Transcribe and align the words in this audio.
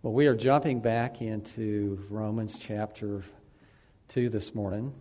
Well, 0.00 0.12
we 0.12 0.28
are 0.28 0.36
jumping 0.36 0.78
back 0.78 1.20
into 1.22 2.06
Romans 2.08 2.56
chapter 2.56 3.24
2 4.10 4.28
this 4.28 4.54
morning. 4.54 4.94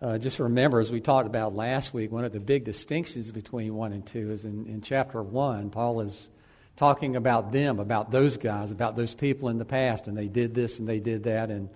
Uh, 0.00 0.16
just 0.16 0.38
remember, 0.38 0.80
as 0.80 0.90
we 0.90 1.02
talked 1.02 1.26
about 1.26 1.54
last 1.54 1.92
week, 1.92 2.10
one 2.10 2.24
of 2.24 2.32
the 2.32 2.40
big 2.40 2.64
distinctions 2.64 3.30
between 3.30 3.74
1 3.74 3.92
and 3.92 4.06
2 4.06 4.30
is 4.30 4.46
in, 4.46 4.64
in 4.64 4.80
chapter 4.80 5.22
1, 5.22 5.68
Paul 5.68 6.00
is 6.00 6.30
talking 6.74 7.16
about 7.16 7.52
them, 7.52 7.78
about 7.78 8.10
those 8.10 8.38
guys, 8.38 8.70
about 8.70 8.96
those 8.96 9.14
people 9.14 9.50
in 9.50 9.58
the 9.58 9.66
past, 9.66 10.08
and 10.08 10.16
they 10.16 10.28
did 10.28 10.54
this 10.54 10.78
and 10.78 10.88
they 10.88 11.00
did 11.00 11.24
that, 11.24 11.50
and, 11.50 11.68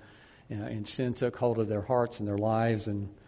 you 0.49 0.57
know, 0.57 0.65
and 0.65 0.89
sin 0.89 1.13
took 1.13 1.37
hold 1.37 1.59
of 1.59 1.69
their 1.69 1.83
hearts 1.83 2.19
and 2.19 2.27
their 2.27 2.39
lives, 2.39 2.87
and 2.87 3.11
uh, 3.11 3.24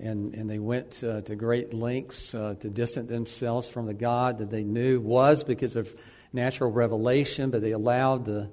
and, 0.00 0.34
and 0.34 0.48
they 0.48 0.58
went 0.58 1.02
uh, 1.04 1.20
to 1.22 1.36
great 1.36 1.74
lengths 1.74 2.34
uh, 2.34 2.54
to 2.60 2.68
distance 2.68 3.08
themselves 3.08 3.68
from 3.68 3.86
the 3.86 3.94
God 3.94 4.38
that 4.38 4.50
they 4.50 4.64
knew 4.64 5.00
was 5.00 5.44
because 5.44 5.76
of 5.76 5.94
natural 6.32 6.70
revelation, 6.70 7.50
but 7.50 7.60
they 7.60 7.72
allowed 7.72 8.24
the, 8.24 8.50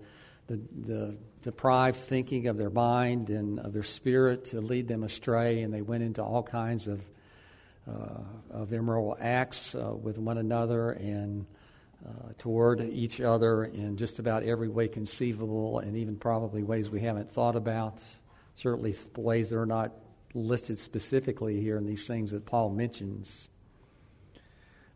the, 0.47 0.59
the 0.81 1.17
deprived 1.43 1.97
thinking 1.97 2.47
of 2.47 2.57
their 2.57 2.69
mind 2.69 3.29
and 3.29 3.59
of 3.59 3.73
their 3.73 3.83
spirit 3.83 4.45
to 4.45 4.61
lead 4.61 4.87
them 4.87 5.03
astray, 5.03 5.61
and 5.61 5.73
they 5.73 5.81
went 5.81 6.03
into 6.03 6.21
all 6.21 6.43
kinds 6.43 6.87
of, 6.87 7.01
uh, 7.89 8.19
of 8.51 8.73
immoral 8.73 9.15
acts 9.19 9.75
uh, 9.75 9.93
with 9.93 10.17
one 10.17 10.37
another 10.37 10.91
and 10.91 11.45
uh, 12.05 12.31
toward 12.37 12.81
each 12.81 13.21
other 13.21 13.65
in 13.65 13.97
just 13.97 14.19
about 14.19 14.43
every 14.43 14.67
way 14.67 14.87
conceivable, 14.87 15.79
and 15.79 15.97
even 15.97 16.15
probably 16.15 16.63
ways 16.63 16.89
we 16.89 16.99
haven't 16.99 17.31
thought 17.31 17.55
about. 17.55 18.01
Certainly, 18.55 18.95
ways 19.15 19.49
that 19.51 19.57
are 19.57 19.65
not 19.65 19.91
listed 20.45 20.79
specifically 20.79 21.59
here 21.59 21.77
in 21.77 21.85
these 21.85 22.05
things 22.07 22.31
that 22.31 22.45
Paul 22.45 22.69
mentions. 22.69 23.49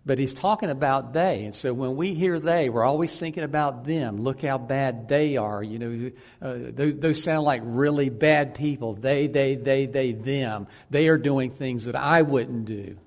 But 0.04 0.18
he's 0.18 0.34
talking 0.34 0.72
about 0.72 1.14
they. 1.14 1.44
And 1.44 1.54
so 1.54 1.74
when 1.74 1.96
we 1.96 2.16
hear 2.16 2.40
they, 2.40 2.70
we're 2.70 2.84
always 2.84 3.18
thinking 3.20 3.44
about 3.44 3.86
them. 3.86 4.22
Look 4.22 4.42
how 4.42 4.58
bad 4.58 5.08
they 5.08 5.38
are. 5.38 5.62
You 5.62 5.80
know, 5.80 6.12
uh, 6.42 6.56
those, 6.72 6.96
those 6.96 7.24
sound 7.24 7.44
like 7.44 7.62
really 7.64 8.10
bad 8.10 8.56
people. 8.56 8.94
They, 8.94 9.28
they, 9.28 9.56
they, 9.56 9.86
they, 9.86 10.14
them. 10.14 10.68
They 10.90 11.08
are 11.08 11.20
doing 11.20 11.52
things 11.52 11.86
that 11.86 11.96
I 11.96 12.24
wouldn't 12.24 12.66
do. 12.66 12.98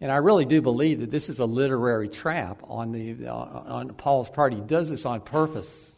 And 0.00 0.10
I 0.10 0.16
really 0.16 0.46
do 0.46 0.62
believe 0.62 1.00
that 1.00 1.10
this 1.10 1.28
is 1.28 1.38
a 1.38 1.44
literary 1.44 2.08
trap 2.08 2.62
on, 2.64 2.92
the, 2.92 3.26
uh, 3.26 3.34
on 3.34 3.88
Paul's 3.90 4.30
part. 4.30 4.54
He 4.54 4.60
does 4.60 4.88
this 4.88 5.04
on 5.04 5.20
purpose. 5.20 5.94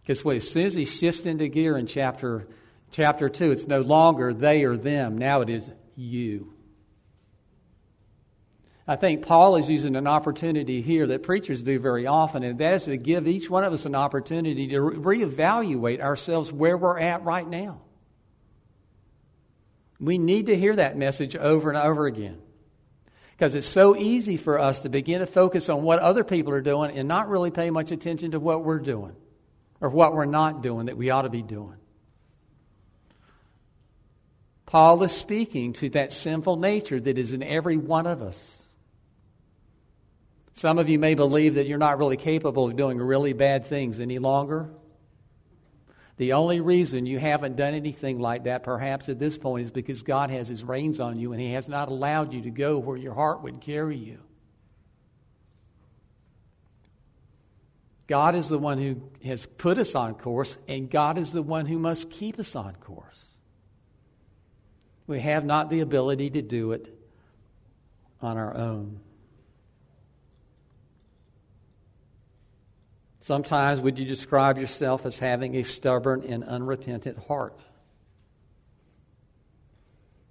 Because 0.00 0.24
as 0.24 0.50
soon 0.50 0.66
as 0.66 0.74
he 0.74 0.86
shifts 0.86 1.26
into 1.26 1.48
gear 1.48 1.76
in 1.76 1.86
chapter 1.86 2.46
chapter 2.94 3.28
2, 3.28 3.50
it's 3.50 3.66
no 3.66 3.80
longer 3.80 4.32
they 4.32 4.64
or 4.64 4.76
them. 4.76 5.18
Now 5.18 5.40
it 5.40 5.50
is 5.50 5.70
you. 5.96 6.54
I 8.86 8.96
think 8.96 9.26
Paul 9.26 9.56
is 9.56 9.68
using 9.68 9.96
an 9.96 10.06
opportunity 10.06 10.80
here 10.82 11.06
that 11.08 11.22
preachers 11.22 11.62
do 11.62 11.78
very 11.78 12.06
often, 12.06 12.42
and 12.42 12.58
that 12.58 12.74
is 12.74 12.84
to 12.84 12.96
give 12.96 13.26
each 13.26 13.50
one 13.50 13.64
of 13.64 13.72
us 13.72 13.86
an 13.86 13.94
opportunity 13.94 14.68
to 14.68 14.76
reevaluate 14.76 16.00
ourselves 16.00 16.52
where 16.52 16.76
we're 16.76 16.98
at 16.98 17.24
right 17.24 17.48
now. 17.48 17.80
We 19.98 20.18
need 20.18 20.46
to 20.46 20.56
hear 20.56 20.76
that 20.76 20.96
message 20.96 21.34
over 21.34 21.70
and 21.70 21.78
over 21.78 22.06
again. 22.06 22.40
Because 23.32 23.54
it's 23.54 23.66
so 23.66 23.96
easy 23.96 24.36
for 24.36 24.58
us 24.58 24.80
to 24.80 24.88
begin 24.88 25.20
to 25.20 25.26
focus 25.26 25.68
on 25.68 25.82
what 25.82 25.98
other 25.98 26.22
people 26.22 26.52
are 26.52 26.60
doing 26.60 26.96
and 26.96 27.08
not 27.08 27.28
really 27.28 27.50
pay 27.50 27.70
much 27.70 27.90
attention 27.90 28.32
to 28.32 28.38
what 28.38 28.64
we're 28.64 28.78
doing 28.78 29.16
or 29.80 29.88
what 29.88 30.14
we're 30.14 30.26
not 30.26 30.62
doing 30.62 30.86
that 30.86 30.96
we 30.96 31.10
ought 31.10 31.22
to 31.22 31.30
be 31.30 31.42
doing. 31.42 31.76
Paul 34.74 35.04
is 35.04 35.12
speaking 35.12 35.72
to 35.74 35.88
that 35.90 36.12
sinful 36.12 36.56
nature 36.56 37.00
that 37.00 37.16
is 37.16 37.30
in 37.30 37.44
every 37.44 37.76
one 37.76 38.08
of 38.08 38.20
us. 38.20 38.64
Some 40.54 40.80
of 40.80 40.88
you 40.88 40.98
may 40.98 41.14
believe 41.14 41.54
that 41.54 41.68
you're 41.68 41.78
not 41.78 41.98
really 41.98 42.16
capable 42.16 42.66
of 42.66 42.74
doing 42.74 42.98
really 42.98 43.34
bad 43.34 43.66
things 43.66 44.00
any 44.00 44.18
longer. 44.18 44.68
The 46.16 46.32
only 46.32 46.58
reason 46.58 47.06
you 47.06 47.20
haven't 47.20 47.54
done 47.54 47.74
anything 47.74 48.18
like 48.18 48.44
that, 48.44 48.64
perhaps 48.64 49.08
at 49.08 49.20
this 49.20 49.38
point, 49.38 49.64
is 49.64 49.70
because 49.70 50.02
God 50.02 50.30
has 50.30 50.48
His 50.48 50.64
reins 50.64 50.98
on 50.98 51.20
you 51.20 51.30
and 51.30 51.40
He 51.40 51.52
has 51.52 51.68
not 51.68 51.88
allowed 51.88 52.32
you 52.32 52.42
to 52.42 52.50
go 52.50 52.76
where 52.76 52.96
your 52.96 53.14
heart 53.14 53.44
would 53.44 53.60
carry 53.60 53.96
you. 53.96 54.18
God 58.08 58.34
is 58.34 58.48
the 58.48 58.58
one 58.58 58.78
who 58.78 59.00
has 59.24 59.46
put 59.46 59.78
us 59.78 59.94
on 59.94 60.14
course, 60.14 60.58
and 60.66 60.90
God 60.90 61.16
is 61.16 61.30
the 61.30 61.42
one 61.42 61.66
who 61.66 61.78
must 61.78 62.10
keep 62.10 62.40
us 62.40 62.56
on 62.56 62.74
course. 62.74 63.23
We 65.06 65.20
have 65.20 65.44
not 65.44 65.70
the 65.70 65.80
ability 65.80 66.30
to 66.30 66.42
do 66.42 66.72
it 66.72 66.92
on 68.20 68.36
our 68.36 68.56
own. 68.56 69.00
Sometimes, 73.20 73.80
would 73.80 73.98
you 73.98 74.04
describe 74.04 74.58
yourself 74.58 75.06
as 75.06 75.18
having 75.18 75.56
a 75.56 75.62
stubborn 75.62 76.24
and 76.26 76.44
unrepentant 76.44 77.18
heart? 77.26 77.58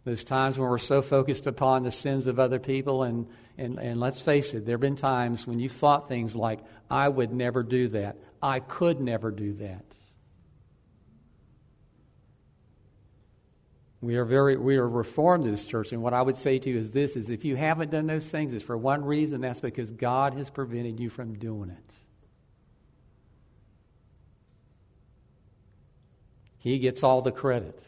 Those 0.05 0.23
times 0.23 0.57
when 0.57 0.69
we're 0.69 0.77
so 0.77 1.01
focused 1.01 1.47
upon 1.47 1.83
the 1.83 1.91
sins 1.91 2.27
of 2.27 2.39
other 2.39 2.59
people, 2.59 3.03
and, 3.03 3.27
and, 3.57 3.79
and 3.79 3.99
let's 3.99 4.21
face 4.21 4.53
it, 4.53 4.65
there 4.65 4.73
have 4.73 4.81
been 4.81 4.95
times 4.95 5.47
when 5.47 5.59
you 5.59 5.69
thought 5.69 6.09
things 6.09 6.35
like, 6.35 6.59
I 6.89 7.07
would 7.07 7.31
never 7.31 7.63
do 7.63 7.87
that. 7.89 8.17
I 8.41 8.59
could 8.59 8.99
never 8.99 9.31
do 9.31 9.53
that. 9.53 9.92
We 14.03 14.17
are 14.17 14.25
very 14.25 14.57
we 14.57 14.75
are 14.75 14.87
reformed 14.87 15.45
in 15.45 15.51
this 15.51 15.65
church, 15.65 15.93
and 15.93 16.03
what 16.03 16.13
I 16.13 16.21
would 16.21 16.35
say 16.35 16.59
to 16.59 16.69
you 16.69 16.77
is 16.77 16.91
this: 16.91 17.15
is 17.15 17.29
if 17.29 17.45
you 17.45 17.55
haven't 17.55 17.89
done 17.89 18.05
those 18.05 18.29
things, 18.29 18.53
it's 18.53 18.61
for 18.61 18.75
one 18.75 19.05
reason. 19.05 19.39
That's 19.39 19.61
because 19.61 19.91
God 19.91 20.33
has 20.33 20.49
prevented 20.49 20.99
you 20.99 21.09
from 21.09 21.35
doing 21.35 21.69
it. 21.69 21.93
He 26.57 26.79
gets 26.79 27.01
all 27.01 27.21
the 27.21 27.31
credit, 27.31 27.81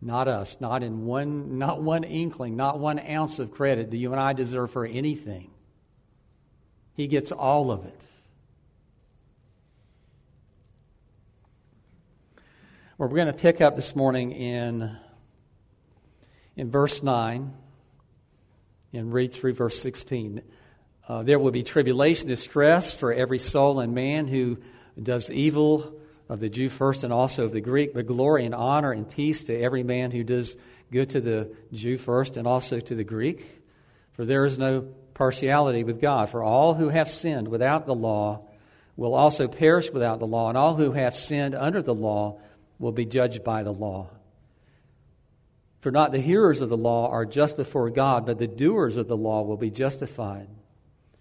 not 0.00 0.28
us. 0.28 0.58
Not 0.60 0.84
in 0.84 1.04
one, 1.04 1.58
not 1.58 1.82
one 1.82 2.04
inkling, 2.04 2.54
not 2.54 2.78
one 2.78 3.00
ounce 3.00 3.40
of 3.40 3.50
credit 3.50 3.90
do 3.90 3.96
you 3.96 4.12
and 4.12 4.20
I 4.20 4.34
deserve 4.34 4.70
for 4.70 4.86
anything. 4.86 5.50
He 6.94 7.08
gets 7.08 7.32
all 7.32 7.72
of 7.72 7.86
it. 7.86 8.04
We're 13.00 13.08
going 13.08 13.28
to 13.28 13.32
pick 13.32 13.62
up 13.62 13.76
this 13.76 13.96
morning 13.96 14.32
in, 14.32 14.94
in 16.54 16.70
verse 16.70 17.02
9 17.02 17.50
and 18.92 19.12
read 19.14 19.32
through 19.32 19.54
verse 19.54 19.80
16. 19.80 20.42
Uh, 21.08 21.22
there 21.22 21.38
will 21.38 21.50
be 21.50 21.62
tribulation, 21.62 22.28
distress 22.28 22.94
for 22.94 23.10
every 23.10 23.38
soul 23.38 23.80
and 23.80 23.94
man 23.94 24.26
who 24.26 24.58
does 25.02 25.30
evil 25.30 25.94
of 26.28 26.40
the 26.40 26.50
Jew 26.50 26.68
first 26.68 27.02
and 27.02 27.10
also 27.10 27.46
of 27.46 27.52
the 27.52 27.62
Greek, 27.62 27.94
but 27.94 28.06
glory 28.06 28.44
and 28.44 28.54
honor 28.54 28.92
and 28.92 29.08
peace 29.08 29.44
to 29.44 29.58
every 29.58 29.82
man 29.82 30.10
who 30.10 30.22
does 30.22 30.58
good 30.92 31.08
to 31.08 31.22
the 31.22 31.56
Jew 31.72 31.96
first 31.96 32.36
and 32.36 32.46
also 32.46 32.80
to 32.80 32.94
the 32.94 33.02
Greek. 33.02 33.62
For 34.12 34.26
there 34.26 34.44
is 34.44 34.58
no 34.58 34.82
partiality 35.14 35.84
with 35.84 36.02
God. 36.02 36.28
For 36.28 36.42
all 36.42 36.74
who 36.74 36.90
have 36.90 37.08
sinned 37.08 37.48
without 37.48 37.86
the 37.86 37.94
law 37.94 38.42
will 38.94 39.14
also 39.14 39.48
perish 39.48 39.90
without 39.90 40.18
the 40.18 40.26
law, 40.26 40.50
and 40.50 40.58
all 40.58 40.74
who 40.74 40.92
have 40.92 41.14
sinned 41.14 41.54
under 41.54 41.80
the 41.80 41.94
law 41.94 42.38
will 42.80 42.90
be 42.90 43.04
judged 43.04 43.44
by 43.44 43.62
the 43.62 43.72
law. 43.72 44.08
For 45.80 45.92
not 45.92 46.12
the 46.12 46.20
hearers 46.20 46.60
of 46.60 46.68
the 46.68 46.76
law 46.76 47.10
are 47.10 47.24
just 47.24 47.56
before 47.56 47.90
God, 47.90 48.26
but 48.26 48.38
the 48.38 48.48
doers 48.48 48.96
of 48.96 49.06
the 49.06 49.16
law 49.16 49.42
will 49.42 49.56
be 49.56 49.70
justified. 49.70 50.48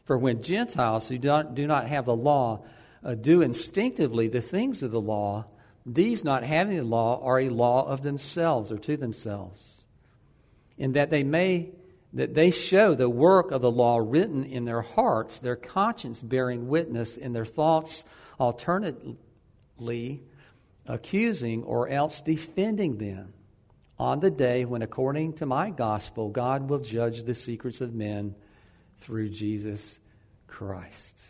For 0.06 0.18
when 0.18 0.42
Gentiles 0.42 1.08
who 1.08 1.18
do 1.18 1.68
not, 1.68 1.88
have 1.88 2.06
the 2.06 2.16
law 2.16 2.64
uh, 3.04 3.14
do 3.14 3.42
instinctively 3.42 4.28
the 4.28 4.42
things 4.42 4.82
of 4.82 4.92
the 4.92 5.00
law, 5.00 5.46
these 5.86 6.24
not 6.24 6.44
having 6.44 6.78
the 6.78 6.84
law 6.84 7.22
are 7.24 7.40
a 7.40 7.50
law 7.50 7.88
of 7.88 8.02
themselves 8.02 8.72
or 8.72 8.78
to 8.80 8.98
themselves, 8.98 9.82
in 10.78 10.94
that 10.94 11.10
they 11.10 11.24
may 11.24 11.72
that 12.12 12.34
they 12.34 12.50
show 12.50 12.96
the 12.96 13.10
work 13.10 13.52
of 13.52 13.62
the 13.62 13.70
law 13.70 13.98
written 13.98 14.44
in 14.44 14.66
their 14.66 14.82
hearts, 14.82 15.38
their 15.38 15.56
conscience 15.56 16.24
bearing 16.24 16.68
witness 16.68 17.18
in 17.18 17.34
their 17.34 17.46
thoughts 17.46 18.04
alternately 18.40 20.24
accusing 20.90 21.64
or 21.64 21.88
else 21.88 22.20
defending 22.20 22.98
them 22.98 23.34
on 23.98 24.20
the 24.20 24.32
day 24.32 24.66
when, 24.66 24.82
according 24.82 25.34
to 25.34 25.46
my 25.46 25.70
gospel, 25.70 26.30
God 26.30 26.70
will 26.70 26.80
judge 26.80 27.24
the 27.24 27.36
secrets 27.36 27.80
of 27.80 27.94
men 27.94 28.36
through 28.98 29.30
Jesus 29.30 30.00
Christ. 30.48 31.26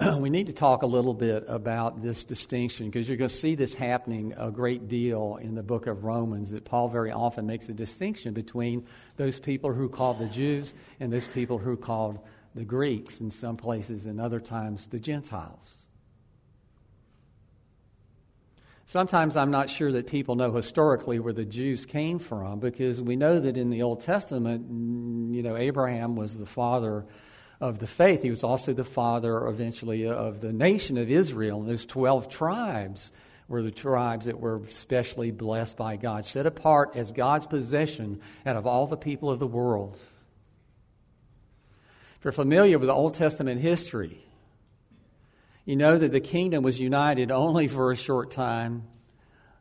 we 0.18 0.30
need 0.30 0.46
to 0.46 0.52
talk 0.52 0.82
a 0.82 0.86
little 0.86 1.12
bit 1.12 1.44
about 1.48 2.02
this 2.02 2.24
distinction 2.24 2.86
because 2.86 3.08
you're 3.08 3.18
going 3.18 3.28
to 3.28 3.34
see 3.36 3.54
this 3.54 3.74
happening 3.74 4.32
a 4.36 4.50
great 4.50 4.86
deal 4.86 5.38
in 5.42 5.54
the 5.54 5.62
book 5.62 5.86
of 5.86 6.04
Romans. 6.04 6.50
That 6.50 6.64
Paul 6.64 6.88
very 6.88 7.10
often 7.10 7.46
makes 7.46 7.68
a 7.68 7.74
distinction 7.74 8.32
between 8.32 8.86
those 9.16 9.40
people 9.40 9.72
who 9.72 9.88
called 9.88 10.18
the 10.18 10.28
Jews 10.28 10.72
and 11.00 11.12
those 11.12 11.26
people 11.26 11.58
who 11.58 11.76
called 11.76 12.20
the 12.54 12.64
Greeks 12.64 13.20
in 13.20 13.30
some 13.30 13.56
places, 13.56 14.06
and 14.06 14.20
other 14.20 14.40
times 14.40 14.86
the 14.88 14.98
Gentiles. 14.98 15.86
Sometimes 18.90 19.36
I'm 19.36 19.52
not 19.52 19.70
sure 19.70 19.92
that 19.92 20.08
people 20.08 20.34
know 20.34 20.52
historically 20.52 21.20
where 21.20 21.32
the 21.32 21.44
Jews 21.44 21.86
came 21.86 22.18
from 22.18 22.58
because 22.58 23.00
we 23.00 23.14
know 23.14 23.38
that 23.38 23.56
in 23.56 23.70
the 23.70 23.82
Old 23.82 24.00
Testament, 24.00 24.68
mm, 24.68 25.32
you 25.32 25.44
know, 25.44 25.56
Abraham 25.56 26.16
was 26.16 26.36
the 26.36 26.44
father 26.44 27.06
of 27.60 27.78
the 27.78 27.86
faith. 27.86 28.22
He 28.22 28.30
was 28.30 28.42
also 28.42 28.72
the 28.72 28.82
father 28.82 29.46
eventually 29.46 30.08
of 30.08 30.40
the 30.40 30.52
nation 30.52 30.98
of 30.98 31.08
Israel. 31.08 31.60
And 31.60 31.70
those 31.70 31.86
12 31.86 32.28
tribes 32.28 33.12
were 33.46 33.62
the 33.62 33.70
tribes 33.70 34.26
that 34.26 34.40
were 34.40 34.62
specially 34.68 35.30
blessed 35.30 35.76
by 35.76 35.94
God, 35.94 36.24
set 36.24 36.46
apart 36.46 36.96
as 36.96 37.12
God's 37.12 37.46
possession 37.46 38.20
out 38.44 38.56
of 38.56 38.66
all 38.66 38.88
the 38.88 38.96
people 38.96 39.30
of 39.30 39.38
the 39.38 39.46
world. 39.46 39.98
If 42.20 42.24
you're 42.24 42.32
familiar 42.32 42.78
with 42.78 42.88
the 42.88 42.92
Old 42.92 43.14
Testament 43.14 43.62
history, 43.62 44.22
you 45.64 45.74
know 45.74 45.96
that 45.96 46.12
the 46.12 46.20
kingdom 46.20 46.62
was 46.62 46.78
united 46.78 47.30
only 47.30 47.66
for 47.66 47.92
a 47.92 47.96
short 47.96 48.30
time 48.30 48.82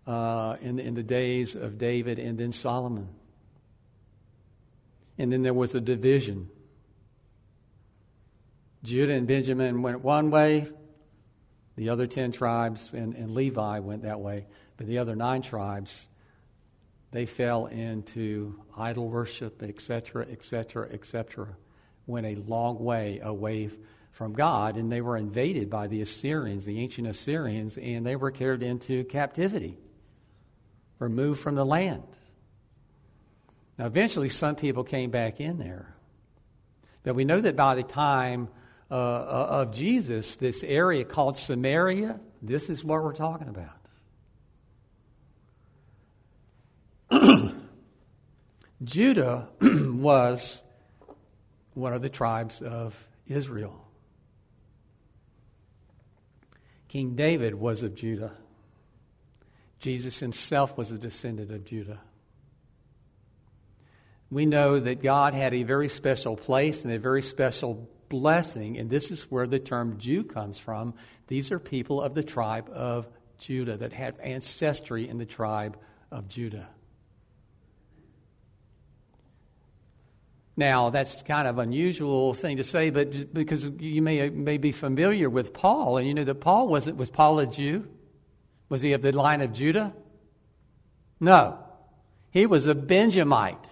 uh, 0.06 0.58
in, 0.60 0.78
in 0.78 0.94
the 0.94 1.02
days 1.02 1.56
of 1.56 1.78
David 1.78 2.20
and 2.20 2.38
then 2.38 2.52
Solomon. 2.52 3.08
And 5.18 5.32
then 5.32 5.42
there 5.42 5.54
was 5.54 5.74
a 5.74 5.80
division. 5.80 6.50
Judah 8.84 9.14
and 9.14 9.26
Benjamin 9.26 9.82
went 9.82 10.02
one 10.02 10.30
way, 10.30 10.68
the 11.78 11.88
other 11.88 12.08
10 12.08 12.34
tribes 12.34 12.90
and, 12.92 13.16
and 13.16 13.34
Levi 13.34 13.80
went 13.80 14.04
that 14.04 14.20
way, 14.20 14.48
but 14.76 14.86
the 14.86 14.98
other 14.98 15.16
nine 15.16 15.44
tribes, 15.44 16.10
they 17.12 17.26
fell 17.26 17.68
into 17.68 18.62
idol 18.76 19.08
worship, 19.08 19.64
etc., 19.64 20.28
etc., 20.30 20.90
etc., 20.92 21.56
went 22.10 22.26
a 22.26 22.36
long 22.36 22.84
way 22.84 23.20
away 23.22 23.70
from 24.12 24.34
God, 24.34 24.76
and 24.76 24.92
they 24.92 25.00
were 25.00 25.16
invaded 25.16 25.70
by 25.70 25.88
the 25.88 26.02
Assyrians, 26.02 26.66
the 26.66 26.82
ancient 26.82 27.08
Assyrians, 27.08 27.78
and 27.78 28.06
they 28.06 28.18
were 28.18 28.32
carried 28.32 28.64
into 28.64 29.06
captivity, 29.06 29.78
removed 30.98 31.40
from 31.40 31.56
the 31.56 31.66
land. 31.66 32.04
Now, 33.78 33.86
eventually, 33.86 34.28
some 34.28 34.58
people 34.58 34.84
came 34.84 35.10
back 35.10 35.40
in 35.40 35.58
there. 35.58 35.96
But 37.04 37.16
we 37.16 37.24
know 37.24 37.40
that 37.40 37.56
by 37.56 37.76
the 37.76 37.84
time 37.84 38.50
uh, 38.92 38.96
uh 38.96 39.48
of 39.62 39.72
Jesus, 39.72 40.36
this 40.36 40.64
area 40.64 41.06
called 41.06 41.38
Samaria, 41.38 42.20
this 42.42 42.70
is 42.70 42.84
what 42.84 43.02
we're 43.02 43.14
talking 43.14 43.48
about. 43.48 43.80
Judah 48.84 49.48
was 49.62 50.62
one 51.80 51.94
of 51.94 52.02
the 52.02 52.10
tribes 52.10 52.62
of 52.62 52.96
Israel. 53.28 53.86
King 56.88 57.16
David 57.16 57.56
was 57.56 57.84
of 57.84 57.96
Judah. 57.96 58.32
Jesus 59.80 60.20
himself 60.20 60.78
was 60.78 60.92
a 60.92 60.98
descendant 60.98 61.52
of 61.52 61.64
Judah. 61.64 62.00
We 64.32 64.46
know 64.46 64.80
that 64.80 65.02
God 65.02 65.34
had 65.34 65.54
a 65.54 65.64
very 65.64 65.90
special 65.90 66.36
place 66.36 66.84
and 66.84 66.94
a 66.94 67.00
very 67.00 67.22
special 67.22 67.90
blessing, 68.10 68.78
and 68.78 68.90
this 68.90 69.12
is 69.12 69.24
where 69.32 69.48
the 69.48 69.60
term 69.60 69.98
Jew 69.98 70.24
comes 70.24 70.58
from. 70.58 70.94
These 71.28 71.52
are 71.52 71.60
people 71.60 72.02
of 72.02 72.14
the 72.14 72.24
tribe 72.24 72.70
of 72.72 73.08
Judah 73.38 73.78
that 73.78 73.94
have 73.94 74.20
ancestry 74.20 75.08
in 75.08 75.18
the 75.18 75.26
tribe 75.26 75.78
of 76.12 76.28
Judah. 76.28 76.68
Now, 80.60 80.90
that's 80.90 81.24
kind 81.24 81.48
of 81.48 81.58
unusual 81.58 82.34
thing 82.34 82.58
to 82.58 82.66
say, 82.66 82.90
but 82.90 83.34
because 83.34 83.64
you 83.80 84.02
may, 84.02 84.30
may 84.30 84.58
be 84.58 84.74
familiar 84.74 85.30
with 85.30 85.54
Paul, 85.54 85.98
and 85.98 86.06
you 86.06 86.14
know 86.14 86.26
that 86.26 86.36
Paul 86.36 86.68
wasn't, 86.68 86.98
was 86.98 87.10
Paul 87.10 87.40
a 87.40 87.48
Jew? 87.48 87.88
Was 88.68 88.82
he 88.82 88.92
of 88.92 89.02
the 89.02 89.14
line 89.14 89.40
of 89.40 89.54
Judah? 89.54 89.94
No. 91.18 91.60
He 92.32 92.46
was 92.46 92.68
a 92.68 92.76
Benjamite. 92.76 93.66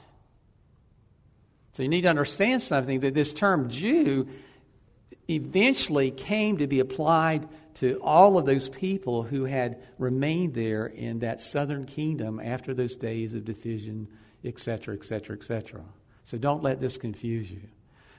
So 1.74 1.84
you 1.84 1.90
need 1.90 2.04
to 2.04 2.10
understand 2.10 2.62
something 2.62 3.02
that 3.02 3.14
this 3.14 3.34
term 3.34 3.70
Jew 3.70 4.30
eventually 5.30 6.10
came 6.10 6.60
to 6.60 6.68
be 6.68 6.80
applied 6.80 7.50
to 7.76 8.00
all 8.02 8.38
of 8.38 8.46
those 8.46 8.70
people 8.70 9.24
who 9.24 9.44
had 9.44 9.84
remained 10.00 10.54
there 10.54 10.86
in 10.86 11.20
that 11.20 11.42
southern 11.42 11.86
kingdom 11.86 12.40
after 12.40 12.74
those 12.74 12.96
days 12.96 13.34
of 13.34 13.44
division, 13.44 14.08
etc., 14.46 14.96
etc., 14.96 15.36
etc. 15.36 15.84
So 16.28 16.38
don't 16.38 16.62
let 16.62 16.82
this 16.82 16.98
confuse 16.98 17.50
you. 17.50 17.62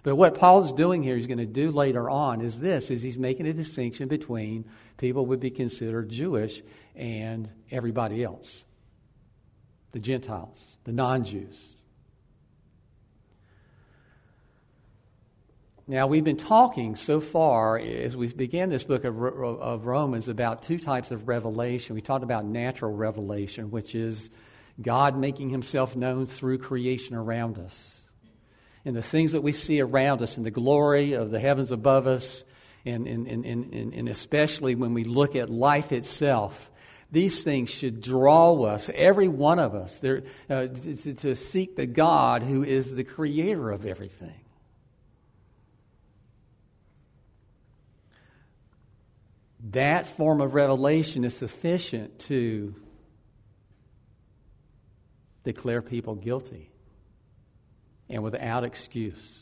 But 0.02 0.16
what 0.16 0.34
Paul 0.34 0.64
is 0.64 0.72
doing 0.72 1.02
here, 1.02 1.14
he's 1.14 1.26
going 1.26 1.36
to 1.36 1.44
do 1.44 1.70
later 1.70 2.08
on, 2.08 2.40
is 2.40 2.58
this: 2.58 2.90
is 2.90 3.02
he's 3.02 3.18
making 3.18 3.46
a 3.46 3.52
distinction 3.52 4.08
between 4.08 4.64
people 4.96 5.24
who 5.24 5.28
would 5.28 5.40
be 5.40 5.50
considered 5.50 6.08
Jewish 6.08 6.62
and 6.96 7.50
everybody 7.70 8.24
else, 8.24 8.64
the 9.92 10.00
Gentiles, 10.00 10.78
the 10.84 10.92
non-Jews. 10.92 11.68
Now, 15.86 16.06
we've 16.06 16.24
been 16.24 16.38
talking 16.38 16.96
so 16.96 17.20
far 17.20 17.78
as 17.78 18.16
we 18.16 18.32
began 18.32 18.70
this 18.70 18.84
book 18.84 19.04
of, 19.04 19.22
of 19.22 19.84
Romans 19.84 20.28
about 20.28 20.62
two 20.62 20.78
types 20.78 21.10
of 21.10 21.28
revelation. 21.28 21.94
We 21.94 22.00
talked 22.00 22.24
about 22.24 22.46
natural 22.46 22.94
revelation, 22.94 23.70
which 23.70 23.94
is 23.94 24.30
God 24.80 25.16
making 25.16 25.50
himself 25.50 25.96
known 25.96 26.26
through 26.26 26.58
creation 26.58 27.16
around 27.16 27.58
us 27.58 27.98
and 28.88 28.96
the 28.96 29.02
things 29.02 29.32
that 29.32 29.42
we 29.42 29.52
see 29.52 29.80
around 29.82 30.22
us 30.22 30.38
and 30.38 30.46
the 30.46 30.50
glory 30.50 31.12
of 31.12 31.30
the 31.30 31.38
heavens 31.38 31.70
above 31.70 32.06
us, 32.06 32.42
and, 32.86 33.06
and, 33.06 33.26
and, 33.26 33.44
and, 33.44 33.92
and 33.92 34.08
especially 34.08 34.74
when 34.74 34.94
we 34.94 35.04
look 35.04 35.36
at 35.36 35.50
life 35.50 35.92
itself. 35.92 36.70
These 37.12 37.44
things 37.44 37.68
should 37.68 38.00
draw 38.00 38.62
us, 38.62 38.90
every 38.94 39.28
one 39.28 39.58
of 39.58 39.74
us, 39.74 40.00
there, 40.00 40.22
uh, 40.48 40.68
to, 40.68 41.14
to 41.14 41.34
seek 41.34 41.76
the 41.76 41.84
God 41.84 42.42
who 42.42 42.64
is 42.64 42.94
the 42.94 43.04
creator 43.04 43.70
of 43.70 43.84
everything. 43.84 44.40
That 49.72 50.06
form 50.06 50.40
of 50.40 50.54
revelation 50.54 51.24
is 51.24 51.36
sufficient 51.36 52.20
to 52.20 52.74
declare 55.44 55.82
people 55.82 56.14
guilty 56.14 56.70
and 58.08 58.22
without 58.22 58.64
excuse. 58.64 59.40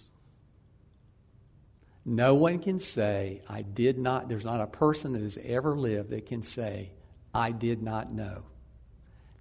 No 2.05 2.35
one 2.35 2.61
can 2.61 2.79
say, 2.79 3.43
I 3.49 3.63
did 3.63 3.99
not, 3.99 4.29
there's 4.29 4.45
not 4.45 4.61
a 4.61 4.67
person 4.67 5.13
that 5.15 5.23
has 5.23 5.39
ever 5.45 5.77
lived 5.77 6.11
that 6.11 6.27
can 6.27 6.43
say, 6.43 6.91
I 7.35 7.51
did 7.51 7.83
not 7.83 8.13
know. 8.13 8.45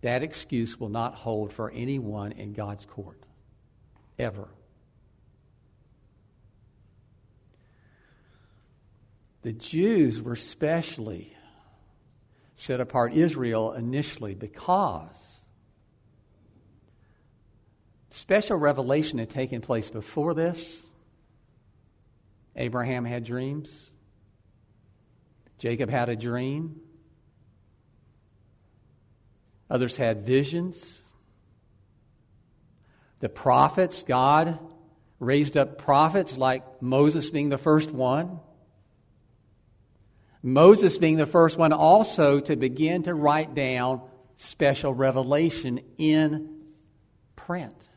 That 0.01 0.23
excuse 0.23 0.79
will 0.79 0.89
not 0.89 1.15
hold 1.15 1.53
for 1.53 1.71
anyone 1.71 2.31
in 2.31 2.53
God's 2.53 2.85
court, 2.85 3.19
ever. 4.19 4.47
The 9.43 9.53
Jews 9.53 10.19
were 10.21 10.35
specially 10.35 11.31
set 12.55 12.79
apart, 12.79 13.13
Israel 13.13 13.73
initially, 13.73 14.33
because 14.33 15.34
special 18.15 18.55
revelation 18.55 19.19
had 19.19 19.29
taken 19.29 19.59
place 19.59 19.89
before 19.89 20.33
this. 20.33 20.81
Abraham 22.55 23.03
had 23.03 23.25
dreams. 23.25 23.91
Jacob 25.57 25.89
had 25.89 26.07
a 26.07 26.15
dream. 26.15 26.79
Others 29.69 29.97
had 29.97 30.25
visions. 30.25 31.01
The 33.19 33.27
prophets, 33.27 34.03
God 34.03 34.59
raised 35.19 35.57
up 35.57 35.77
prophets 35.77 36.37
like 36.37 36.81
Moses 36.81 37.29
being 37.29 37.49
the 37.49 37.57
first 37.57 37.91
one. 37.91 38.39
Moses 40.41 40.97
being 40.97 41.17
the 41.17 41.25
first 41.25 41.57
one 41.57 41.73
also 41.73 42.39
to 42.39 42.55
begin 42.55 43.03
to 43.03 43.13
write 43.13 43.55
down 43.55 44.01
special 44.37 44.93
revelation 44.93 45.81
in 45.97 46.61
print. 47.35 47.89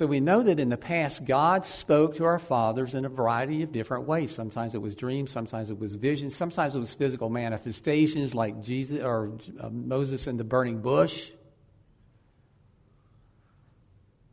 So 0.00 0.06
we 0.06 0.20
know 0.20 0.42
that 0.42 0.58
in 0.58 0.70
the 0.70 0.78
past, 0.78 1.26
God 1.26 1.66
spoke 1.66 2.16
to 2.16 2.24
our 2.24 2.38
fathers 2.38 2.94
in 2.94 3.04
a 3.04 3.10
variety 3.10 3.62
of 3.62 3.70
different 3.70 4.06
ways. 4.06 4.34
Sometimes 4.34 4.74
it 4.74 4.80
was 4.80 4.94
dreams, 4.94 5.30
sometimes 5.30 5.68
it 5.68 5.78
was 5.78 5.94
visions, 5.94 6.34
sometimes 6.34 6.74
it 6.74 6.78
was 6.78 6.94
physical 6.94 7.28
manifestations 7.28 8.34
like 8.34 8.62
Jesus 8.62 9.02
or 9.02 9.32
uh, 9.60 9.68
Moses 9.68 10.26
in 10.26 10.38
the 10.38 10.42
burning 10.42 10.80
bush. 10.80 11.30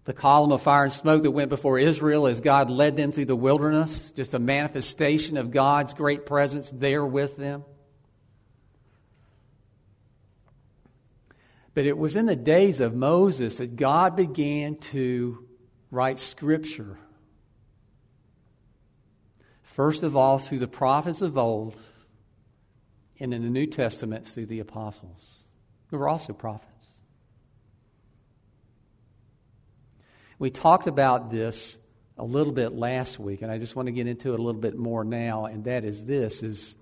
The 0.06 0.14
column 0.14 0.54
of 0.54 0.62
fire 0.62 0.86
and 0.86 0.94
smoke 0.94 1.24
that 1.24 1.32
went 1.32 1.50
before 1.50 1.78
Israel 1.78 2.28
as 2.28 2.40
God 2.40 2.70
led 2.70 2.96
them 2.96 3.12
through 3.12 3.26
the 3.26 3.36
wilderness, 3.36 4.12
just 4.12 4.34
a 4.34 4.40
manifestation 4.40 5.36
of 5.36 5.52
God's 5.52 5.94
great 5.94 6.26
presence 6.26 6.72
there 6.72 7.06
with 7.06 7.36
them. 7.36 7.66
But 11.74 11.86
it 11.86 11.98
was 11.98 12.16
in 12.16 12.26
the 12.26 12.38
days 12.38 12.80
of 12.80 12.96
Moses 12.96 13.58
that 13.58 13.76
God 13.76 14.16
began 14.16 14.78
to 14.94 15.44
write 15.92 16.20
scripture 16.20 16.98
First 19.78 20.02
of 20.02 20.18
all, 20.18 20.40
through 20.40 20.58
the 20.58 20.68
prophets 20.68 21.22
of 21.22 21.38
old, 21.38 21.80
and 23.20 23.32
in 23.32 23.44
the 23.44 23.50
New 23.52 23.68
Testament, 23.68 24.26
through 24.26 24.48
the 24.48 24.60
apostles, 24.60 25.44
who 25.92 26.00
were 26.00 26.10
also 26.10 26.34
prophets. 26.34 26.86
We 30.40 30.50
talked 30.50 30.88
about 30.88 31.30
this 31.30 31.78
a 32.18 32.26
little 32.26 32.54
bit 32.54 32.74
last 32.74 33.20
week, 33.20 33.44
and 33.44 33.52
I 33.52 33.60
just 33.60 33.76
want 33.76 33.86
to 33.86 33.92
get 33.92 34.08
into 34.08 34.34
it 34.34 34.40
a 34.40 34.42
little 34.42 34.60
bit 34.60 34.76
more 34.76 35.04
now, 35.04 35.46
and 35.46 35.66
that 35.66 35.86
is 35.86 36.08
this 36.08 36.42
is, 36.42 36.76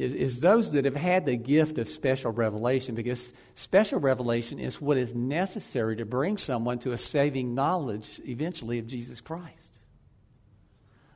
is, 0.00 0.14
is 0.14 0.40
those 0.40 0.70
that 0.70 0.86
have 0.86 0.96
had 0.96 1.26
the 1.26 1.36
gift 1.36 1.76
of 1.76 1.86
special 1.86 2.32
revelation, 2.32 2.94
because 2.94 3.34
special 3.54 4.00
revelation 4.00 4.58
is 4.58 4.80
what 4.80 4.96
is 4.96 5.14
necessary 5.14 5.96
to 5.96 6.06
bring 6.06 6.38
someone 6.38 6.78
to 6.78 6.92
a 6.92 6.98
saving 6.98 7.54
knowledge 7.54 8.18
eventually 8.24 8.78
of 8.78 8.86
Jesus 8.86 9.20
Christ, 9.20 9.78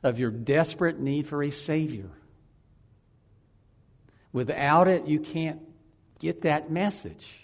of 0.03 0.19
your 0.19 0.29
desperate 0.29 0.99
need 0.99 1.27
for 1.27 1.41
a 1.41 1.49
Savior. 1.49 2.11
Without 4.31 4.87
it, 4.87 5.07
you 5.07 5.19
can't 5.19 5.61
get 6.19 6.43
that 6.43 6.69
message. 6.69 7.39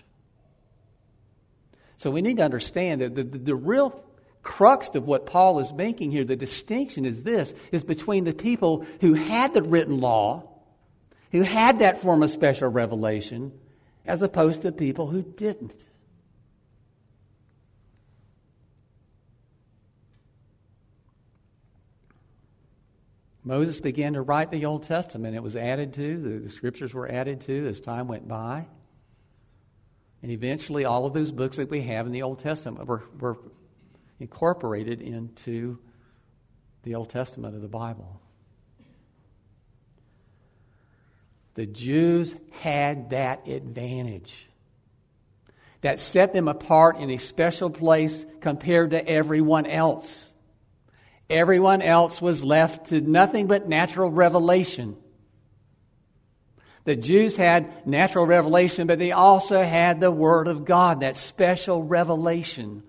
So 1.98 2.12
we 2.12 2.22
need 2.22 2.38
to 2.38 2.44
understand 2.44 3.02
that 3.02 3.16
the, 3.16 3.24
the, 3.24 3.38
the, 3.40 3.56
real 3.56 4.04
crux 4.44 4.90
of 4.94 5.08
what 5.08 5.26
Paul 5.26 5.58
is 5.58 5.74
making 5.74 6.12
here, 6.12 6.24
the 6.24 6.36
distinction 6.36 7.04
is 7.04 7.24
this, 7.24 7.56
is 7.72 7.84
between 7.84 8.26
the 8.26 8.34
people 8.34 8.86
who 9.00 9.16
had 9.16 9.56
the 9.56 9.64
written 9.64 10.00
law, 10.00 10.51
who 11.32 11.42
had 11.42 11.80
that 11.80 12.02
form 12.02 12.24
of 12.24 12.30
special 12.30 12.70
revelation, 12.70 13.52
as 14.06 14.22
opposed 14.22 14.64
to 14.64 14.72
people 14.72 15.08
who 15.08 15.22
didn't. 15.22 15.90
Moses 23.44 23.80
began 23.80 24.14
to 24.14 24.22
write 24.22 24.52
the 24.52 24.66
Old 24.66 24.84
Testament. 24.84 25.36
It 25.36 25.42
was 25.42 25.56
added 25.56 25.94
to, 25.96 26.42
the, 26.44 26.50
scriptures 26.50 26.94
were 26.94 27.10
added 27.10 27.42
to 27.42 27.68
as 27.68 27.80
time 27.80 28.08
went 28.08 28.28
by. 28.28 28.68
And 30.22 30.32
eventually, 30.32 30.86
all 30.86 31.08
of 31.08 31.14
those 31.14 31.32
books 31.32 31.58
that 31.58 31.70
we 31.70 31.82
have 31.82 32.06
in 32.06 32.12
the 32.12 32.22
Old 32.22 32.38
Testament 32.38 32.88
were, 32.88 33.04
were 33.20 33.38
incorporated 34.20 35.02
into 35.02 35.80
the 36.84 36.94
Old 36.94 37.10
Testament 37.10 37.56
of 37.56 37.62
the 37.62 37.68
Bible. 37.68 38.22
The 41.54 41.66
Jews 41.66 42.36
had 42.52 43.10
that 43.10 43.48
advantage 43.48 44.48
that 45.82 46.00
set 46.00 46.34
them 46.34 46.48
apart 46.48 46.98
in 46.98 47.10
a 47.10 47.18
special 47.18 47.70
place 47.70 48.26
compared 48.40 48.92
to 48.92 49.08
everyone 49.08 49.66
else. 49.66 50.28
Everyone 51.30 51.82
else 51.82 52.22
was 52.22 52.44
left 52.44 52.88
to 52.88 53.02
nothing 53.02 53.48
but 53.48 53.68
natural 53.68 54.12
revelation. 54.12 54.96
The 56.84 56.96
Jews 56.96 57.38
had 57.38 57.86
natural 57.88 58.26
revelation, 58.26 58.88
but 58.88 59.00
they 59.00 59.12
also 59.12 59.64
had 59.64 60.00
the 60.00 60.12
Word 60.12 60.48
of 60.48 60.66
God, 60.66 61.02
that 61.02 61.16
special 61.16 61.84
revelation 61.84 62.84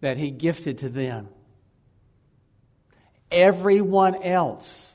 that 0.00 0.16
He 0.16 0.30
gifted 0.30 0.78
to 0.78 0.88
them. 0.88 1.28
Everyone 3.30 4.22
else 4.22 4.89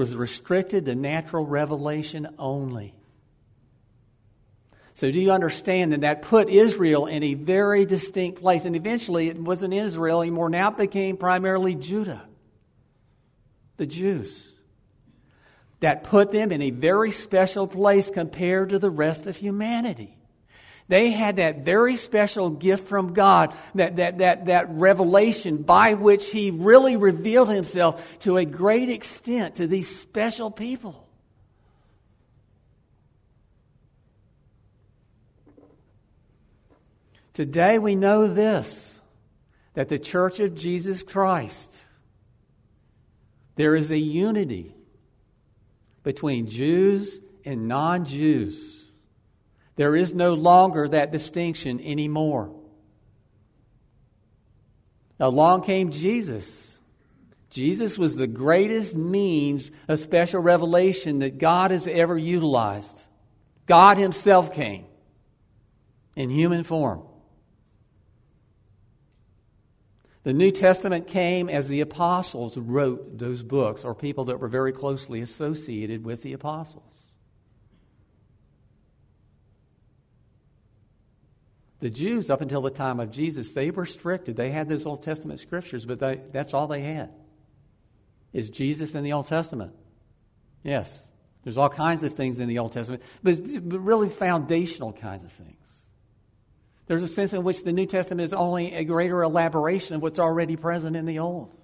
was 0.00 0.16
restricted 0.16 0.86
to 0.86 0.94
natural 0.94 1.44
revelation 1.44 2.26
only. 2.38 2.94
So, 4.94 5.10
do 5.12 5.20
you 5.20 5.30
understand 5.30 5.92
that 5.92 6.00
that 6.00 6.22
put 6.22 6.48
Israel 6.48 7.04
in 7.04 7.22
a 7.22 7.34
very 7.34 7.84
distinct 7.84 8.40
place? 8.40 8.64
And 8.64 8.74
eventually, 8.74 9.28
it 9.28 9.38
wasn't 9.38 9.74
Israel 9.74 10.22
anymore. 10.22 10.48
Now 10.48 10.70
it 10.70 10.78
became 10.78 11.18
primarily 11.18 11.74
Judah, 11.74 12.22
the 13.76 13.84
Jews 13.84 14.48
that 15.80 16.04
put 16.04 16.32
them 16.32 16.50
in 16.50 16.62
a 16.62 16.70
very 16.70 17.10
special 17.10 17.66
place 17.66 18.08
compared 18.08 18.70
to 18.70 18.78
the 18.78 18.88
rest 18.90 19.26
of 19.26 19.36
humanity. 19.36 20.16
They 20.90 21.12
had 21.12 21.36
that 21.36 21.60
very 21.60 21.94
special 21.94 22.50
gift 22.50 22.88
from 22.88 23.14
God, 23.14 23.54
that, 23.76 23.94
that, 23.94 24.18
that, 24.18 24.46
that 24.46 24.70
revelation 24.70 25.58
by 25.58 25.94
which 25.94 26.32
He 26.32 26.50
really 26.50 26.96
revealed 26.96 27.48
Himself 27.48 28.18
to 28.20 28.38
a 28.38 28.44
great 28.44 28.90
extent 28.90 29.54
to 29.54 29.68
these 29.68 29.88
special 29.88 30.50
people. 30.50 31.06
Today 37.34 37.78
we 37.78 37.94
know 37.94 38.26
this 38.26 38.98
that 39.74 39.88
the 39.88 39.98
Church 40.00 40.40
of 40.40 40.56
Jesus 40.56 41.04
Christ, 41.04 41.84
there 43.54 43.76
is 43.76 43.92
a 43.92 43.98
unity 43.98 44.74
between 46.02 46.48
Jews 46.48 47.20
and 47.44 47.68
non 47.68 48.04
Jews. 48.04 48.79
There 49.80 49.96
is 49.96 50.12
no 50.12 50.34
longer 50.34 50.88
that 50.88 51.10
distinction 51.10 51.80
anymore. 51.80 52.54
Along 55.18 55.62
came 55.62 55.90
Jesus. 55.90 56.76
Jesus 57.48 57.96
was 57.96 58.14
the 58.14 58.26
greatest 58.26 58.94
means 58.94 59.70
of 59.88 59.98
special 59.98 60.42
revelation 60.42 61.20
that 61.20 61.38
God 61.38 61.70
has 61.70 61.86
ever 61.86 62.18
utilized. 62.18 63.02
God 63.64 63.96
Himself 63.96 64.52
came 64.52 64.84
in 66.14 66.28
human 66.28 66.62
form. 66.62 67.00
The 70.24 70.34
New 70.34 70.50
Testament 70.50 71.06
came 71.06 71.48
as 71.48 71.68
the 71.68 71.80
apostles 71.80 72.58
wrote 72.58 73.16
those 73.16 73.42
books, 73.42 73.82
or 73.86 73.94
people 73.94 74.26
that 74.26 74.40
were 74.40 74.48
very 74.48 74.74
closely 74.74 75.22
associated 75.22 76.04
with 76.04 76.20
the 76.20 76.34
apostles. 76.34 76.99
The 81.80 81.90
Jews, 81.90 82.28
up 82.28 82.42
until 82.42 82.60
the 82.60 82.70
time 82.70 83.00
of 83.00 83.10
Jesus, 83.10 83.54
they 83.54 83.70
were 83.70 83.82
restricted. 83.82 84.36
They 84.36 84.50
had 84.50 84.68
those 84.68 84.84
Old 84.84 85.02
Testament 85.02 85.40
scriptures, 85.40 85.86
but 85.86 85.98
they, 85.98 86.20
that's 86.30 86.52
all 86.52 86.66
they 86.66 86.82
had. 86.82 87.10
Is 88.32 88.50
Jesus 88.50 88.94
in 88.94 89.02
the 89.02 89.14
Old 89.14 89.26
Testament? 89.26 89.72
Yes. 90.62 91.06
There's 91.42 91.56
all 91.56 91.70
kinds 91.70 92.02
of 92.02 92.12
things 92.12 92.38
in 92.38 92.48
the 92.48 92.58
Old 92.58 92.72
Testament, 92.72 93.02
but 93.22 93.38
it's 93.38 93.56
really 93.56 94.10
foundational 94.10 94.92
kinds 94.92 95.24
of 95.24 95.32
things. 95.32 95.56
There's 96.86 97.02
a 97.02 97.08
sense 97.08 97.32
in 97.32 97.44
which 97.44 97.64
the 97.64 97.72
New 97.72 97.86
Testament 97.86 98.26
is 98.26 98.34
only 98.34 98.74
a 98.74 98.84
greater 98.84 99.22
elaboration 99.22 99.96
of 99.96 100.02
what's 100.02 100.18
already 100.18 100.56
present 100.56 100.96
in 100.96 101.06
the 101.06 101.20
Old. 101.20 101.54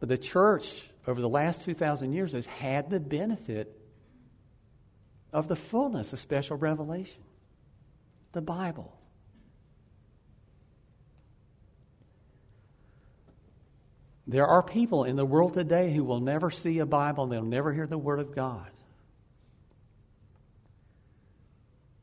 But 0.00 0.08
the 0.08 0.16
church, 0.16 0.82
over 1.06 1.20
the 1.20 1.28
last 1.28 1.62
2,000 1.62 2.12
years, 2.12 2.32
has 2.32 2.46
had 2.46 2.88
the 2.88 3.00
benefit 3.00 3.83
of 5.34 5.48
the 5.48 5.56
fullness 5.56 6.12
of 6.12 6.20
special 6.20 6.56
revelation 6.56 7.20
the 8.32 8.40
Bible. 8.40 8.96
There 14.26 14.46
are 14.46 14.62
people 14.62 15.04
in 15.04 15.14
the 15.14 15.24
world 15.24 15.54
today 15.54 15.92
who 15.92 16.02
will 16.02 16.18
never 16.18 16.50
see 16.50 16.80
a 16.80 16.86
Bible 16.86 17.24
and 17.24 17.32
they'll 17.32 17.42
never 17.42 17.72
hear 17.72 17.86
the 17.86 17.98
Word 17.98 18.18
of 18.18 18.34
God. 18.34 18.66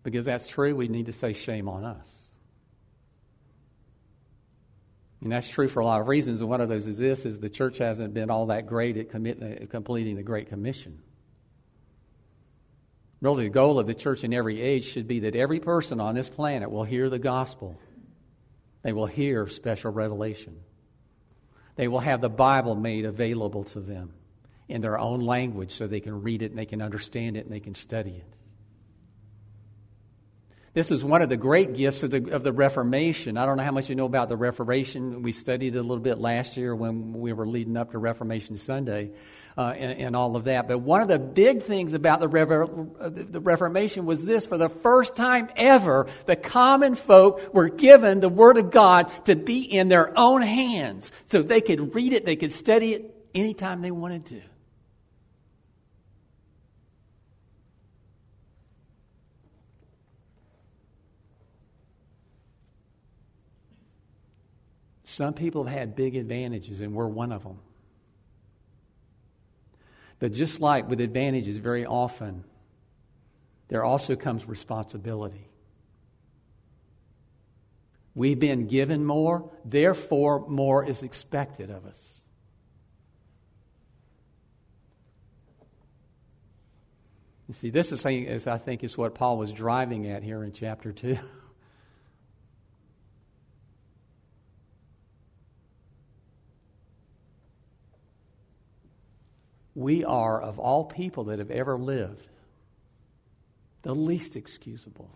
Because 0.04 0.26
that's 0.26 0.48
true, 0.48 0.74
we 0.74 0.88
need 0.88 1.08
to 1.08 1.12
say 1.12 1.34
shame 1.34 1.68
on 1.68 1.84
us. 1.84 2.30
And 5.22 5.32
that's 5.32 5.50
true 5.50 5.68
for 5.68 5.82
a 5.82 5.86
lot 5.86 6.00
of 6.00 6.08
reasons, 6.08 6.42
and 6.42 6.50
one 6.50 6.62
of 6.62 6.70
those 6.70 6.88
is 6.88 6.98
this, 6.98 7.26
is 7.26 7.40
the 7.40 7.50
church 7.50 7.78
hasn't 7.78 8.14
been 8.14 8.30
all 8.30 8.48
that 8.48 8.68
great 8.68 8.98
at 8.98 9.10
commit, 9.10 9.70
completing 9.70 10.16
the 10.16 10.24
Great 10.24 10.50
Commission. 10.50 11.02
Really, 13.22 13.44
the 13.44 13.50
goal 13.51 13.78
of 13.78 13.86
the 13.86 13.94
church 13.94 14.24
in 14.24 14.34
every 14.34 14.60
age 14.60 14.84
should 14.86 15.08
be 15.08 15.20
that 15.22 15.36
every 15.36 15.60
person 15.60 16.00
on 16.00 16.16
this 16.16 16.28
planet 16.28 16.72
will 16.72 16.84
hear 16.84 17.08
the 17.10 17.20
gospel. 17.20 17.80
They 18.82 18.94
will 18.94 19.06
hear 19.06 19.48
special 19.48 19.92
revelation. 19.92 20.60
They 21.75 21.88
will 21.88 22.00
have 22.00 22.20
the 22.20 22.30
Bible 22.30 22.74
made 22.74 23.06
available 23.06 23.63
to 23.66 23.80
them 23.80 24.13
in 24.68 24.82
their 24.82 24.98
own 24.98 25.20
language 25.20 25.72
so 25.72 25.86
they 25.86 26.00
can 26.00 26.24
read 26.24 26.42
it 26.42 26.51
and 26.51 26.58
they 26.58 26.66
can 26.66 26.82
understand 26.82 27.38
it 27.38 27.46
and 27.46 27.54
they 27.54 27.60
can 27.60 27.75
study 27.75 28.12
it. 28.12 28.34
This 30.74 30.90
is 30.90 31.04
one 31.04 31.22
of 31.22 31.28
the 31.28 31.36
great 31.36 31.74
gifts 31.74 32.01
of 32.01 32.12
the, 32.12 32.32
of 32.32 32.44
the 32.44 32.54
Reformation. 32.54 33.38
I 33.38 33.46
don't 33.46 33.58
know 33.58 33.63
how 33.63 33.74
much 33.74 33.90
you 33.90 33.96
know 33.96 34.06
about 34.06 34.30
the 34.30 34.38
Reformation. 34.38 35.22
We 35.22 35.34
studied 35.34 35.75
it 35.75 35.80
a 35.80 35.82
little 35.82 36.00
bit 36.00 36.18
last 36.18 36.56
year 36.56 36.74
when 36.74 37.12
we 37.12 37.34
were 37.34 37.46
leading 37.46 37.75
up 37.75 37.92
to 37.92 37.98
Reformation 37.98 38.56
Sunday 38.56 39.12
uh, 39.58 39.74
and, 39.75 40.00
and, 40.00 40.16
all 40.16 40.38
of 40.38 40.46
that. 40.46 40.70
But 40.70 40.78
one 40.78 41.01
of 41.01 41.10
the 41.10 41.20
big 41.20 41.63
things 41.63 41.94
about 41.94 42.22
the, 42.22 42.28
the 42.30 43.42
Reformation 43.42 44.06
was 44.06 44.25
this 44.25 44.46
for 44.46 44.58
the 44.58 44.70
first 44.70 45.13
time 45.18 45.50
ever, 45.58 46.08
the 46.25 46.38
common 46.38 46.96
folk 46.96 47.54
were 47.54 47.68
given 47.68 48.22
the 48.22 48.30
Word 48.30 48.58
of 48.58 48.72
God 48.72 49.12
to 49.25 49.36
be 49.36 49.63
in 49.63 49.90
their 49.90 50.18
own 50.18 50.42
hands 50.42 51.12
so 51.25 51.42
they 51.42 51.60
could 51.60 51.94
read 51.94 52.13
it, 52.13 52.24
they 52.24 52.38
could 52.38 52.54
study 52.54 52.94
it 52.94 53.13
anytime 53.36 53.82
they 53.82 53.92
wanted 53.92 54.25
to. 54.28 54.42
Some 65.22 65.36
people 65.36 65.66
have 65.66 65.78
had 65.78 65.96
big 65.96 66.16
advantages, 66.16 66.80
and 66.80 66.96
we're 66.96 67.06
one 67.06 67.32
of 67.32 67.44
them. 67.44 67.60
But 70.18 70.34
just 70.34 70.60
like 70.60 70.90
with 70.90 71.00
advantages, 71.00 71.60
very 71.60 71.86
often, 71.86 72.44
there 73.68 73.84
also 73.84 74.16
comes 74.16 74.48
responsibility. 74.48 75.48
We've 78.16 78.40
been 78.40 78.66
given 78.66 79.06
more, 79.06 79.48
therefore, 79.63 80.48
more 80.48 80.84
is 80.84 81.04
expected 81.04 81.70
of 81.70 81.86
us. 81.86 82.20
You 87.48 87.54
see, 87.54 87.70
this 87.70 87.92
is, 87.92 88.48
I 88.48 88.58
think, 88.58 88.84
is 88.84 88.98
what 88.98 89.13
Paul 89.13 89.38
was 89.38 89.51
driving 89.51 90.08
at 90.08 90.24
here 90.24 90.44
in 90.44 90.51
chapter 90.51 90.92
2. 90.92 91.20
we 99.75 100.04
are, 100.04 100.42
of 100.42 100.60
all 100.60 100.86
people 100.86 101.25
that 101.25 101.40
have 101.40 101.51
ever 101.51 101.78
lived, 101.78 102.28
the 103.84 103.96
least 103.96 104.36
excusable. 104.36 105.10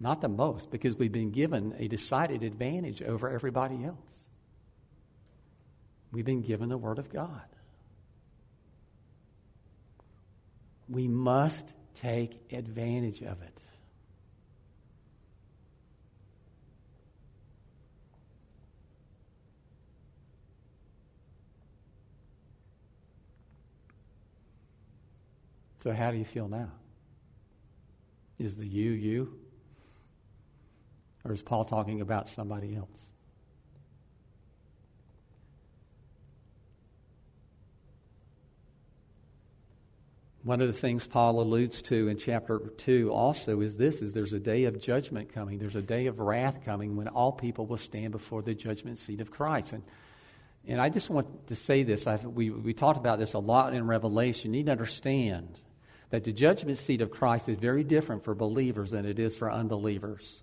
Not 0.00 0.20
the 0.20 0.28
most, 0.28 0.70
because 0.70 0.96
we've 0.96 1.12
been 1.12 1.30
given 1.30 1.74
a 1.78 1.88
decided 1.88 2.42
advantage 2.42 3.02
over 3.02 3.28
everybody 3.28 3.84
else. 3.84 4.26
We've 6.12 6.24
been 6.24 6.42
given 6.42 6.68
the 6.68 6.78
Word 6.78 6.98
of 6.98 7.10
God. 7.10 7.42
We 10.88 11.06
must 11.06 11.74
take 11.94 12.40
advantage 12.52 13.20
of 13.22 13.42
it. 13.42 13.60
So, 25.78 25.92
how 25.92 26.10
do 26.10 26.18
you 26.18 26.24
feel 26.24 26.48
now? 26.48 26.70
Is 28.38 28.56
the 28.56 28.66
you 28.66 28.90
you? 28.90 29.38
Or 31.24 31.32
is 31.32 31.42
Paul 31.42 31.64
talking 31.64 32.00
about 32.00 32.28
somebody 32.28 32.76
else? 32.76 33.10
One 40.42 40.60
of 40.60 40.68
the 40.68 40.72
things 40.72 41.06
Paul 41.06 41.40
alludes 41.40 41.82
to 41.82 42.08
in 42.08 42.16
chapter 42.16 42.58
2 42.58 43.12
also 43.12 43.60
is 43.60 43.76
this 43.76 44.00
is 44.00 44.14
there's 44.14 44.32
a 44.32 44.40
day 44.40 44.64
of 44.64 44.80
judgment 44.80 45.32
coming. 45.32 45.58
There's 45.58 45.76
a 45.76 45.82
day 45.82 46.06
of 46.06 46.20
wrath 46.20 46.64
coming 46.64 46.96
when 46.96 47.08
all 47.08 47.32
people 47.32 47.66
will 47.66 47.76
stand 47.76 48.12
before 48.12 48.42
the 48.42 48.54
judgment 48.54 48.98
seat 48.98 49.20
of 49.20 49.30
Christ. 49.30 49.74
And, 49.74 49.82
and 50.66 50.80
I 50.80 50.88
just 50.88 51.10
want 51.10 51.48
to 51.48 51.56
say 51.56 51.82
this. 51.82 52.06
I've, 52.06 52.24
we, 52.24 52.50
we 52.50 52.72
talked 52.72 52.98
about 52.98 53.18
this 53.18 53.34
a 53.34 53.38
lot 53.38 53.74
in 53.74 53.86
Revelation. 53.86 54.54
You 54.54 54.60
need 54.60 54.66
to 54.66 54.72
understand 54.72 55.60
that 56.10 56.24
the 56.24 56.32
judgment 56.32 56.78
seat 56.78 57.00
of 57.00 57.10
Christ 57.10 57.48
is 57.48 57.58
very 57.58 57.84
different 57.84 58.24
for 58.24 58.34
believers 58.34 58.90
than 58.90 59.04
it 59.04 59.18
is 59.18 59.36
for 59.36 59.50
unbelievers. 59.50 60.42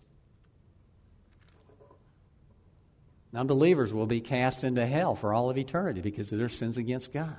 Unbelievers 3.34 3.94
will 3.94 4.06
be 4.06 4.22
cast 4.22 4.64
into 4.64 4.86
hell 4.86 5.16
for 5.16 5.34
all 5.34 5.50
of 5.50 5.58
eternity 5.58 6.02
because 6.02 6.32
of 6.32 6.40
their 6.40 6.50
sins 6.50 6.78
against 6.78 7.12
God. 7.12 7.36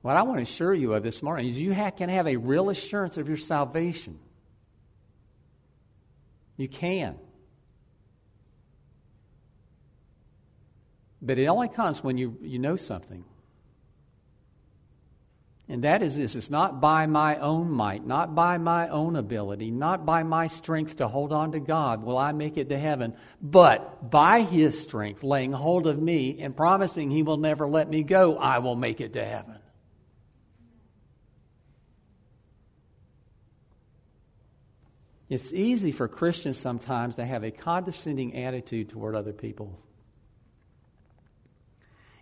What 0.00 0.16
I 0.16 0.22
want 0.22 0.38
to 0.38 0.42
assure 0.42 0.74
you 0.74 0.94
of 0.94 1.02
this 1.02 1.22
morning 1.22 1.48
is 1.48 1.60
you 1.60 1.72
can 1.96 2.08
have 2.08 2.26
a 2.26 2.36
real 2.36 2.70
assurance 2.70 3.16
of 3.16 3.26
your 3.26 3.36
salvation. 3.36 4.18
You 6.56 6.68
can. 6.68 7.16
But 11.20 11.38
it 11.38 11.46
only 11.46 11.68
comes 11.68 12.04
when 12.04 12.18
you, 12.18 12.36
you 12.42 12.58
know 12.58 12.76
something. 12.76 13.24
And 15.66 15.84
that 15.84 16.02
is 16.02 16.16
this 16.16 16.36
it's 16.36 16.50
not 16.50 16.80
by 16.80 17.06
my 17.06 17.38
own 17.38 17.70
might, 17.70 18.06
not 18.06 18.34
by 18.34 18.58
my 18.58 18.88
own 18.88 19.16
ability, 19.16 19.70
not 19.70 20.04
by 20.04 20.22
my 20.22 20.46
strength 20.46 20.96
to 20.96 21.08
hold 21.08 21.32
on 21.32 21.52
to 21.52 21.60
God 21.60 22.02
will 22.02 22.18
I 22.18 22.32
make 22.32 22.58
it 22.58 22.68
to 22.68 22.78
heaven, 22.78 23.14
but 23.40 24.10
by 24.10 24.42
His 24.42 24.78
strength, 24.78 25.22
laying 25.22 25.52
hold 25.52 25.86
of 25.86 25.98
me 25.98 26.40
and 26.40 26.54
promising 26.54 27.10
He 27.10 27.22
will 27.22 27.38
never 27.38 27.66
let 27.66 27.88
me 27.88 28.02
go, 28.02 28.36
I 28.36 28.58
will 28.58 28.76
make 28.76 29.00
it 29.00 29.14
to 29.14 29.24
heaven. 29.24 29.58
It's 35.30 35.54
easy 35.54 35.90
for 35.90 36.06
Christians 36.06 36.58
sometimes 36.58 37.16
to 37.16 37.24
have 37.24 37.42
a 37.42 37.50
condescending 37.50 38.36
attitude 38.36 38.90
toward 38.90 39.14
other 39.14 39.32
people. 39.32 39.80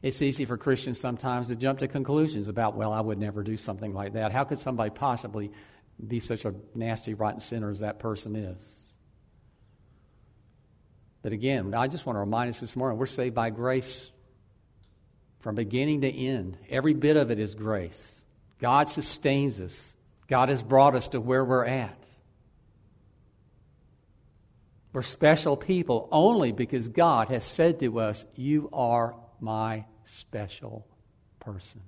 It's 0.03 0.21
easy 0.21 0.45
for 0.45 0.57
Christians 0.57 0.99
sometimes 0.99 1.49
to 1.49 1.57
jump 1.57 1.79
to 1.79 1.89
conclusions 1.89 2.49
about, 2.49 2.75
well, 2.75 2.93
I 2.93 3.01
would 3.01 3.19
never 3.19 3.45
do 3.45 3.57
something 3.57 3.95
like 3.95 4.15
that. 4.15 4.33
How 4.33 4.43
could 4.43 4.59
somebody 4.59 4.91
possibly 4.91 5.53
be 6.05 6.19
such 6.19 6.45
a 6.45 6.55
nasty, 6.75 7.15
rotten 7.15 7.41
sinner 7.41 7.71
as 7.71 7.79
that 7.81 8.01
person 8.01 8.35
is? 8.35 8.79
But 11.23 11.33
again, 11.33 11.73
I 11.73 11.87
just 11.87 12.05
want 12.05 12.17
to 12.17 12.21
remind 12.21 12.51
us 12.51 12.59
this 12.59 12.75
morning 12.75 12.99
we're 12.99 13.07
saved 13.07 13.37
by 13.37 13.51
grace 13.51 14.11
from 15.39 15.55
beginning 15.55 16.01
to 16.01 16.13
end. 16.13 16.59
Every 16.69 16.95
bit 16.95 17.17
of 17.17 17.31
it 17.31 17.39
is 17.39 17.55
grace. 17.55 18.25
God 18.61 18.91
sustains 18.91 19.61
us, 19.61 19.95
God 20.27 20.49
has 20.49 20.63
brought 20.63 20.97
us 20.97 21.09
to 21.09 21.21
where 21.21 21.45
we're 21.45 21.65
at. 21.65 21.97
We're 24.93 25.03
special 25.03 25.57
people 25.57 26.09
only 26.13 26.53
because 26.53 26.89
God 26.89 27.29
has 27.29 27.45
said 27.45 27.81
to 27.81 28.01
us, 28.01 28.25
You 28.35 28.69
are 28.73 29.15
my 29.41 29.85
special 30.05 30.87
person. 31.41 31.81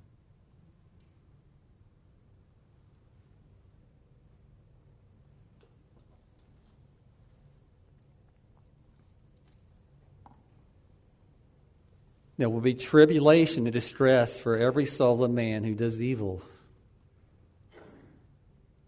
There 12.37 12.49
will 12.49 12.61
be 12.61 12.73
tribulation 12.73 13.65
and 13.65 13.73
distress 13.73 14.37
for 14.37 14.57
every 14.57 14.85
soul 14.85 15.23
of 15.23 15.31
man 15.31 15.63
who 15.63 15.73
does 15.73 16.01
evil. 16.01 16.41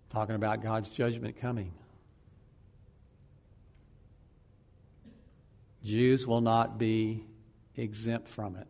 Talking 0.09 0.35
about 0.35 0.61
God's 0.61 0.89
judgment 0.89 1.37
coming. 1.37 1.71
Jews 5.83 6.27
will 6.27 6.41
not 6.41 6.77
be 6.77 7.23
exempt 7.77 8.27
from 8.27 8.57
it 8.57 8.67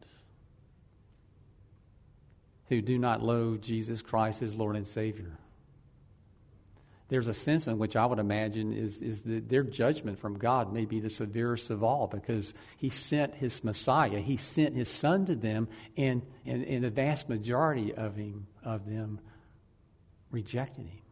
who 2.70 2.82
do 2.82 2.98
not 2.98 3.24
know 3.24 3.58
Jesus 3.58 4.02
Christ 4.02 4.42
as 4.42 4.56
Lord 4.56 4.76
and 4.76 4.88
Savior. 4.88 5.38
There's 7.10 7.28
a 7.28 7.34
sense 7.34 7.68
in 7.68 7.78
which 7.78 7.96
I 7.96 8.06
would 8.06 8.20
imagine 8.20 8.74
is, 8.74 8.98
is 8.98 9.22
that 9.22 9.48
their 9.48 9.64
judgment 9.64 10.20
from 10.20 10.38
God 10.38 10.74
may 10.74 10.84
be 10.84 11.00
the 11.00 11.10
severest 11.10 11.70
of 11.70 11.82
all 11.82 12.08
because 12.08 12.54
He 12.76 12.90
sent 12.90 13.36
His 13.36 13.64
Messiah. 13.64 14.20
He 14.20 14.36
sent 14.36 14.76
His 14.76 14.90
Son 14.90 15.26
to 15.28 15.36
them, 15.36 15.70
and, 15.96 16.22
and, 16.46 16.66
and 16.66 16.84
the 16.84 16.90
vast 16.90 17.30
majority 17.30 17.94
of, 17.94 18.18
him, 18.18 18.48
of 18.62 18.90
them 18.90 19.22
rejected 20.32 20.88
Him. 20.88 21.07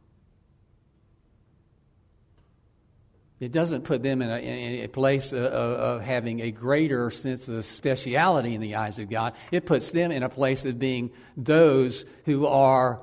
It 3.39 3.51
doesn't 3.51 3.83
put 3.83 4.01
them 4.01 4.21
in 4.21 4.29
a, 4.29 4.37
in 4.37 4.85
a 4.85 4.87
place 4.87 5.33
of, 5.33 5.43
of, 5.43 6.01
having 6.01 6.39
a 6.39 6.51
greater 6.51 7.11
sense 7.11 7.49
of 7.49 7.65
speciality 7.65 8.55
in 8.55 8.61
the 8.61 8.75
eyes 8.75 8.97
of 8.97 9.09
God. 9.09 9.33
It 9.51 9.65
puts 9.65 9.91
them 9.91 10.11
in 10.11 10.23
a 10.23 10.29
place 10.29 10.63
of 10.63 10.79
being 10.79 11.11
those 11.35 12.05
who 12.25 12.47
are 12.47 13.01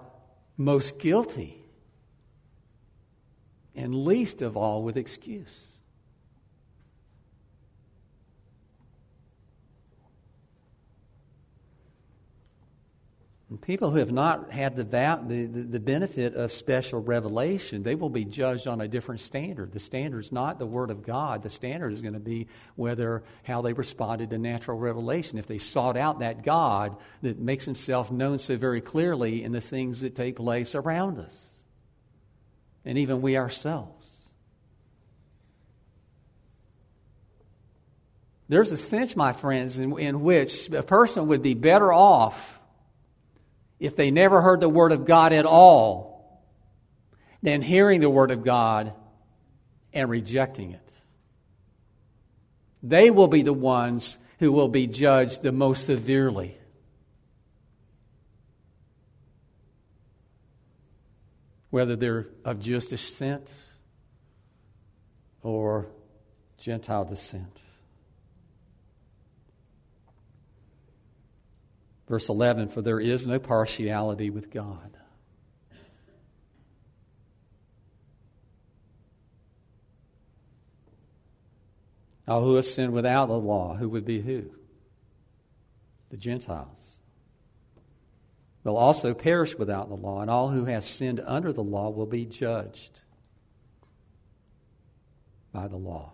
most 0.56 0.98
guilty 0.98 1.62
and 3.74 3.94
least 3.94 4.42
of 4.42 4.56
all 4.56 4.82
with 4.82 4.96
excuse. 4.96 5.71
People 13.60 13.90
who 13.90 13.98
have 13.98 14.12
not 14.12 14.50
had 14.50 14.76
the, 14.76 14.84
the, 14.84 15.46
the 15.46 15.80
benefit 15.80 16.34
of 16.34 16.52
special 16.52 17.00
revelation, 17.00 17.82
they 17.82 17.94
will 17.94 18.08
be 18.08 18.24
judged 18.24 18.66
on 18.66 18.80
a 18.80 18.88
different 18.88 19.20
standard. 19.20 19.72
The 19.72 19.80
standard 19.80 20.20
is 20.20 20.32
not 20.32 20.58
the 20.58 20.66
Word 20.66 20.90
of 20.90 21.02
God. 21.02 21.42
The 21.42 21.50
standard 21.50 21.92
is 21.92 22.00
going 22.00 22.14
to 22.14 22.20
be 22.20 22.46
whether 22.76 23.22
how 23.42 23.62
they 23.62 23.72
responded 23.72 24.30
to 24.30 24.38
natural 24.38 24.78
revelation. 24.78 25.38
If 25.38 25.46
they 25.46 25.58
sought 25.58 25.96
out 25.96 26.20
that 26.20 26.42
God 26.42 26.96
that 27.22 27.38
makes 27.38 27.64
himself 27.64 28.10
known 28.12 28.38
so 28.38 28.56
very 28.56 28.80
clearly 28.80 29.42
in 29.42 29.52
the 29.52 29.60
things 29.60 30.02
that 30.02 30.14
take 30.14 30.36
place 30.36 30.74
around 30.74 31.18
us, 31.18 31.64
and 32.84 32.98
even 32.98 33.22
we 33.22 33.36
ourselves. 33.36 34.08
There's 38.48 38.70
a 38.70 38.76
sense, 38.76 39.16
my 39.16 39.32
friends, 39.32 39.78
in, 39.78 39.98
in 39.98 40.20
which 40.20 40.70
a 40.70 40.82
person 40.82 41.28
would 41.28 41.42
be 41.42 41.54
better 41.54 41.92
off 41.92 42.60
if 43.82 43.96
they 43.96 44.12
never 44.12 44.40
heard 44.40 44.60
the 44.60 44.68
Word 44.68 44.92
of 44.92 45.04
God 45.04 45.32
at 45.32 45.44
all 45.44 46.40
than 47.42 47.62
hearing 47.62 48.00
the 48.00 48.08
Word 48.08 48.30
of 48.30 48.44
God 48.44 48.92
and 49.92 50.08
rejecting 50.08 50.70
it. 50.70 50.92
They 52.80 53.10
will 53.10 53.26
be 53.26 53.42
the 53.42 53.52
ones 53.52 54.18
who 54.38 54.52
will 54.52 54.68
be 54.68 54.86
judged 54.86 55.42
the 55.42 55.50
most 55.50 55.84
severely. 55.84 56.56
Whether 61.70 61.96
they're 61.96 62.28
of 62.44 62.60
Jewish 62.60 62.86
descent 62.86 63.52
or 65.42 65.88
Gentile 66.56 67.04
descent. 67.04 67.60
Verse 72.08 72.28
11 72.28 72.68
For 72.68 72.82
there 72.82 73.00
is 73.00 73.26
no 73.26 73.38
partiality 73.38 74.30
with 74.30 74.50
God. 74.50 74.96
Now, 82.26 82.40
who 82.40 82.54
has 82.54 82.72
sinned 82.72 82.92
without 82.92 83.26
the 83.26 83.38
law, 83.38 83.74
who 83.74 83.88
would 83.88 84.04
be 84.04 84.20
who? 84.20 84.44
The 86.10 86.16
Gentiles. 86.16 87.00
Will 88.64 88.76
also 88.76 89.12
perish 89.12 89.58
without 89.58 89.88
the 89.88 89.96
law, 89.96 90.20
and 90.20 90.30
all 90.30 90.48
who 90.48 90.66
have 90.66 90.84
sinned 90.84 91.20
under 91.26 91.52
the 91.52 91.64
law 91.64 91.90
will 91.90 92.06
be 92.06 92.24
judged 92.24 93.00
by 95.52 95.66
the 95.66 95.76
law. 95.76 96.12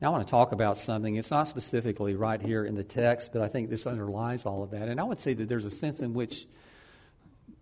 Now, 0.00 0.08
I 0.08 0.10
want 0.10 0.26
to 0.26 0.30
talk 0.30 0.52
about 0.52 0.76
something. 0.76 1.16
It's 1.16 1.30
not 1.30 1.48
specifically 1.48 2.14
right 2.14 2.40
here 2.40 2.64
in 2.64 2.74
the 2.74 2.84
text, 2.84 3.32
but 3.32 3.40
I 3.40 3.48
think 3.48 3.70
this 3.70 3.86
underlies 3.86 4.44
all 4.44 4.62
of 4.62 4.70
that. 4.72 4.88
And 4.88 5.00
I 5.00 5.04
would 5.04 5.20
say 5.20 5.32
that 5.34 5.48
there's 5.48 5.64
a 5.64 5.70
sense 5.70 6.00
in 6.00 6.12
which 6.12 6.46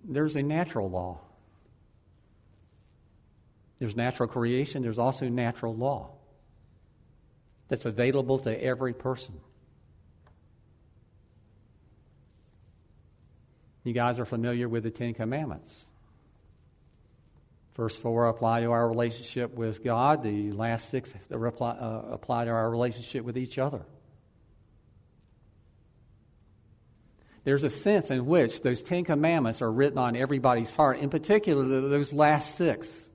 there's 0.03 0.35
a 0.35 0.43
natural 0.43 0.91
law. 0.91 1.21
There's 3.79 3.97
natural 3.97 4.29
creation, 4.29 4.83
there's 4.83 4.99
also 4.99 5.29
natural 5.29 5.77
law 5.77 6.11
that's 7.69 7.87
available 7.87 8.39
to 8.41 8.63
every 8.63 8.95
person. 8.95 9.41
You 13.85 13.93
guys 13.93 14.19
are 14.19 14.25
familiar 14.25 14.69
with 14.69 14.83
the 14.83 14.91
Ten 14.91 15.15
Commandments. 15.15 15.85
Verse 17.77 17.97
4 17.97 18.29
apply 18.29 18.61
to 18.61 18.71
our 18.71 18.87
relationship 18.89 19.55
with 19.55 19.83
God. 19.83 20.23
The 20.23 20.53
last 20.53 20.91
six 20.91 21.13
apply, 21.31 21.71
uh, 21.73 22.05
apply 22.11 22.45
to 22.45 22.51
our 22.51 22.71
relationship 22.71 23.25
with 23.25 23.37
each 23.37 23.59
other. 23.59 23.85
There's 27.43 27.65
a 27.65 27.71
sense 27.71 28.11
in 28.11 28.27
which 28.27 28.63
those 28.63 28.83
Ten 28.83 29.05
Commandments 29.05 29.61
are 29.61 29.71
written 29.71 29.99
on 29.99 30.17
everybody's 30.17 30.73
heart, 30.73 30.99
in 31.01 31.11
particular, 31.11 31.65
those 31.65 32.13
last 32.13 32.55
six. 32.55 33.09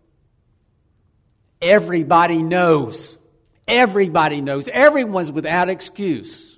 Everybody 1.61 2.43
knows. 2.43 3.17
Everybody 3.67 4.41
knows. 4.41 4.67
Everyone's 4.67 5.31
without 5.31 5.69
excuse 5.69 6.57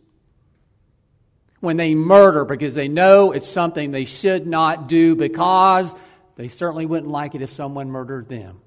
when 1.61 1.77
they 1.77 1.95
murder 1.95 2.43
because 2.43 2.75
they 2.75 2.87
know 2.87 3.31
it's 3.31 3.47
something 3.47 3.91
they 3.91 4.05
should 4.05 4.47
not 4.47 4.87
do 4.87 5.15
because 5.15 5.95
they 6.41 6.47
certainly 6.47 6.85
wouldn't 6.85 7.11
like 7.11 7.35
it 7.35 7.41
if 7.41 7.51
someone 7.51 7.89
murdered 7.89 8.27
them. 8.27 8.61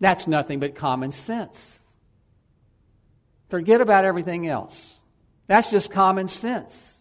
That's 0.00 0.26
nothing 0.26 0.60
but 0.60 0.74
common 0.74 1.12
sense. 1.12 1.78
Forget 3.48 3.80
about 3.80 4.04
everything 4.04 4.46
else. 4.48 4.96
That's 5.46 5.70
just 5.70 5.90
common 5.90 6.28
sense. 6.28 6.98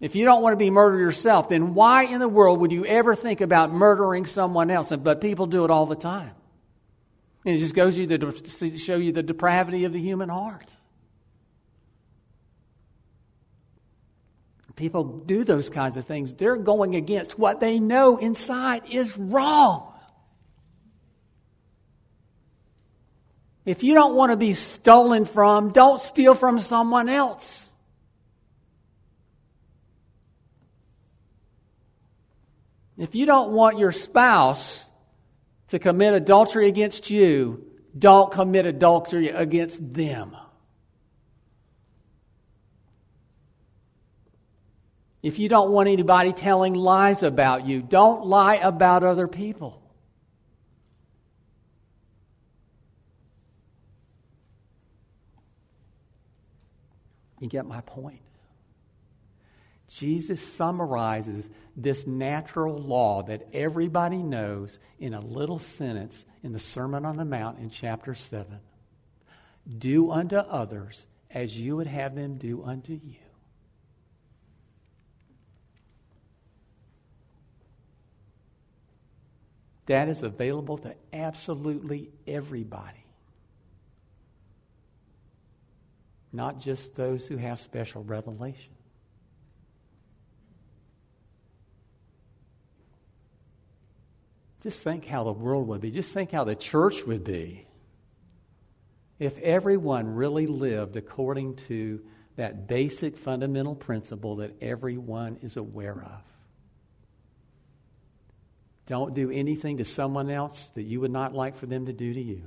If 0.00 0.16
you 0.16 0.24
don't 0.24 0.42
want 0.42 0.54
to 0.54 0.58
be 0.58 0.70
murdered 0.70 0.98
yourself, 0.98 1.48
then 1.48 1.74
why 1.74 2.04
in 2.04 2.18
the 2.18 2.28
world 2.28 2.60
would 2.60 2.72
you 2.72 2.84
ever 2.84 3.14
think 3.14 3.40
about 3.40 3.72
murdering 3.72 4.26
someone 4.26 4.70
else? 4.70 4.90
But 4.90 5.20
people 5.20 5.46
do 5.46 5.64
it 5.64 5.70
all 5.70 5.86
the 5.86 5.96
time. 5.96 6.32
And 7.44 7.54
it 7.54 7.58
just 7.58 7.74
goes 7.74 7.96
you 7.96 8.06
to 8.06 8.78
show 8.78 8.96
you 8.96 9.12
the 9.12 9.22
depravity 9.22 9.84
of 9.84 9.92
the 9.92 10.00
human 10.00 10.28
heart. 10.28 10.74
People 14.76 15.04
do 15.04 15.44
those 15.44 15.70
kinds 15.70 15.96
of 15.96 16.04
things. 16.06 16.34
They're 16.34 16.56
going 16.56 16.96
against 16.96 17.38
what 17.38 17.60
they 17.60 17.78
know 17.78 18.16
inside 18.16 18.82
is 18.90 19.16
wrong. 19.16 19.92
If 23.64 23.82
you 23.82 23.94
don't 23.94 24.14
want 24.14 24.30
to 24.30 24.36
be 24.36 24.52
stolen 24.52 25.24
from, 25.24 25.72
don't 25.72 26.00
steal 26.00 26.34
from 26.34 26.58
someone 26.58 27.08
else. 27.08 27.66
If 32.98 33.14
you 33.14 33.26
don't 33.26 33.52
want 33.52 33.78
your 33.78 33.92
spouse 33.92 34.84
to 35.68 35.78
commit 35.78 36.14
adultery 36.14 36.68
against 36.68 37.10
you, 37.10 37.64
don't 37.96 38.30
commit 38.30 38.66
adultery 38.66 39.28
against 39.28 39.94
them. 39.94 40.36
If 45.24 45.38
you 45.38 45.48
don't 45.48 45.70
want 45.70 45.88
anybody 45.88 46.34
telling 46.34 46.74
lies 46.74 47.22
about 47.22 47.66
you, 47.66 47.80
don't 47.80 48.26
lie 48.26 48.56
about 48.56 49.02
other 49.02 49.26
people. 49.26 49.80
You 57.40 57.48
get 57.48 57.64
my 57.64 57.80
point? 57.80 58.20
Jesus 59.88 60.42
summarizes 60.42 61.48
this 61.74 62.06
natural 62.06 62.78
law 62.78 63.22
that 63.22 63.48
everybody 63.54 64.18
knows 64.18 64.78
in 64.98 65.14
a 65.14 65.20
little 65.20 65.58
sentence 65.58 66.26
in 66.42 66.52
the 66.52 66.58
Sermon 66.58 67.06
on 67.06 67.16
the 67.16 67.24
Mount 67.24 67.60
in 67.60 67.70
chapter 67.70 68.14
7 68.14 68.60
Do 69.78 70.10
unto 70.10 70.36
others 70.36 71.06
as 71.30 71.58
you 71.58 71.76
would 71.76 71.86
have 71.86 72.14
them 72.14 72.36
do 72.36 72.62
unto 72.62 72.92
you. 72.92 73.23
That 79.86 80.08
is 80.08 80.22
available 80.22 80.78
to 80.78 80.94
absolutely 81.12 82.10
everybody, 82.26 83.04
not 86.32 86.58
just 86.58 86.96
those 86.96 87.26
who 87.26 87.36
have 87.36 87.60
special 87.60 88.02
revelation. 88.02 88.72
Just 94.62 94.82
think 94.82 95.04
how 95.04 95.24
the 95.24 95.32
world 95.32 95.68
would 95.68 95.82
be. 95.82 95.90
Just 95.90 96.14
think 96.14 96.30
how 96.32 96.44
the 96.44 96.56
church 96.56 97.04
would 97.04 97.22
be 97.22 97.66
if 99.18 99.38
everyone 99.38 100.14
really 100.14 100.46
lived 100.46 100.96
according 100.96 101.56
to 101.56 102.00
that 102.36 102.66
basic 102.66 103.16
fundamental 103.16 103.74
principle 103.74 104.36
that 104.36 104.62
everyone 104.62 105.38
is 105.42 105.58
aware 105.58 106.02
of. 106.02 106.33
Don't 108.86 109.14
do 109.14 109.30
anything 109.30 109.78
to 109.78 109.84
someone 109.84 110.30
else 110.30 110.70
that 110.70 110.82
you 110.82 111.00
would 111.00 111.10
not 111.10 111.34
like 111.34 111.54
for 111.54 111.66
them 111.66 111.86
to 111.86 111.92
do 111.92 112.12
to 112.12 112.20
you. 112.20 112.42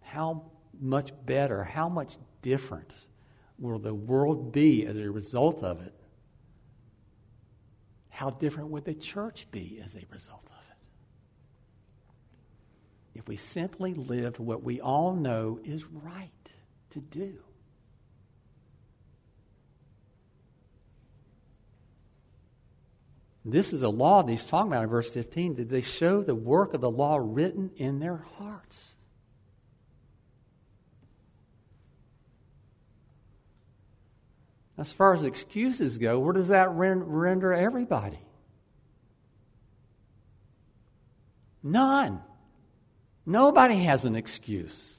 How 0.00 0.50
much 0.80 1.12
better, 1.26 1.64
how 1.64 1.88
much 1.88 2.16
different 2.42 2.94
will 3.58 3.78
the 3.78 3.94
world 3.94 4.52
be 4.52 4.86
as 4.86 4.98
a 4.98 5.10
result 5.10 5.62
of 5.62 5.80
it 5.80 5.94
how 8.14 8.30
different 8.30 8.70
would 8.70 8.84
the 8.84 8.94
church 8.94 9.50
be 9.50 9.80
as 9.82 9.96
a 9.96 10.04
result 10.08 10.46
of 10.46 10.62
it? 10.70 10.86
If 13.18 13.26
we 13.26 13.34
simply 13.34 13.92
lived 13.92 14.38
what 14.38 14.62
we 14.62 14.80
all 14.80 15.14
know 15.14 15.58
is 15.64 15.84
right 15.84 16.52
to 16.90 17.00
do. 17.00 17.38
This 23.44 23.72
is 23.72 23.82
a 23.82 23.88
law 23.88 24.22
that 24.22 24.30
he's 24.30 24.46
talking 24.46 24.72
about 24.72 24.84
in 24.84 24.88
verse 24.88 25.10
15. 25.10 25.54
Did 25.54 25.68
they 25.68 25.82
show 25.82 26.22
the 26.22 26.34
work 26.34 26.72
of 26.72 26.80
the 26.80 26.90
law 26.90 27.18
written 27.20 27.70
in 27.76 27.98
their 27.98 28.16
hearts? 28.38 28.94
As 34.78 34.92
far 34.92 35.12
as 35.14 35.22
excuses 35.22 35.98
go, 35.98 36.18
where 36.18 36.32
does 36.32 36.48
that 36.48 36.70
render 36.70 37.52
everybody? 37.52 38.18
None. 41.62 42.20
Nobody 43.24 43.76
has 43.84 44.04
an 44.04 44.16
excuse. 44.16 44.98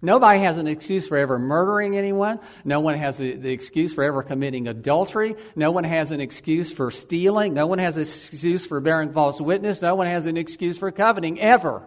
Nobody 0.00 0.40
has 0.40 0.58
an 0.58 0.68
excuse 0.68 1.08
for 1.08 1.16
ever 1.16 1.38
murdering 1.40 1.96
anyone. 1.96 2.38
No 2.64 2.78
one 2.78 2.96
has 2.96 3.18
the, 3.18 3.34
the, 3.34 3.50
excuse 3.50 3.92
for 3.92 4.04
ever 4.04 4.22
committing 4.22 4.68
adultery. 4.68 5.34
No 5.56 5.72
one 5.72 5.82
has 5.82 6.12
an 6.12 6.20
excuse 6.20 6.70
for 6.72 6.92
stealing. 6.92 7.52
No 7.52 7.66
one 7.66 7.80
has 7.80 7.96
an 7.96 8.02
excuse 8.02 8.64
for 8.64 8.80
bearing 8.80 9.12
false 9.12 9.40
witness. 9.40 9.82
No 9.82 9.96
one 9.96 10.06
has 10.06 10.26
an 10.26 10.36
excuse 10.36 10.78
for 10.78 10.92
coveting, 10.92 11.40
ever. 11.40 11.82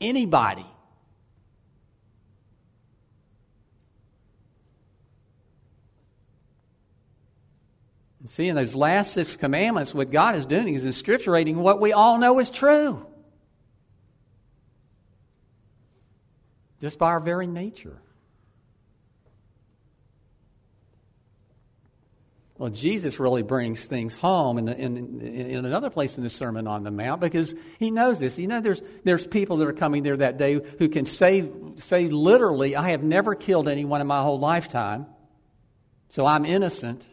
Anybody. 0.00 0.66
See, 8.26 8.48
in 8.48 8.56
those 8.56 8.74
last 8.74 9.14
six 9.14 9.36
commandments, 9.36 9.94
what 9.94 10.10
God 10.10 10.34
is 10.34 10.46
doing 10.46 10.74
is 10.74 10.84
inscripturating 10.84 11.56
what 11.56 11.80
we 11.80 11.92
all 11.92 12.18
know 12.18 12.38
is 12.40 12.50
true. 12.50 13.05
Just 16.80 16.98
by 16.98 17.08
our 17.08 17.20
very 17.20 17.46
nature. 17.46 17.98
Well, 22.58 22.70
Jesus 22.70 23.20
really 23.20 23.42
brings 23.42 23.84
things 23.84 24.16
home 24.16 24.56
in, 24.56 24.64
the, 24.64 24.76
in, 24.76 25.20
in, 25.20 25.66
another 25.66 25.90
place 25.90 26.16
in 26.16 26.24
the 26.24 26.30
Sermon 26.30 26.66
on 26.66 26.84
the 26.84 26.90
Mount 26.90 27.20
because 27.20 27.54
he 27.78 27.90
knows 27.90 28.18
this. 28.18 28.38
You 28.38 28.46
know, 28.46 28.62
there's, 28.62 28.80
there's 29.04 29.26
people 29.26 29.58
that 29.58 29.68
are 29.68 29.74
coming 29.74 30.02
there 30.02 30.16
that 30.16 30.38
day 30.38 30.60
who 30.78 30.88
can 30.88 31.04
say, 31.04 31.50
say 31.74 32.08
literally, 32.08 32.74
I 32.74 32.90
have 32.90 33.02
never 33.02 33.34
killed 33.34 33.68
anyone 33.68 34.00
in 34.00 34.06
my 34.06 34.22
whole 34.22 34.38
lifetime, 34.38 35.04
so 36.08 36.24
I'm 36.24 36.46
innocent. 36.46 37.06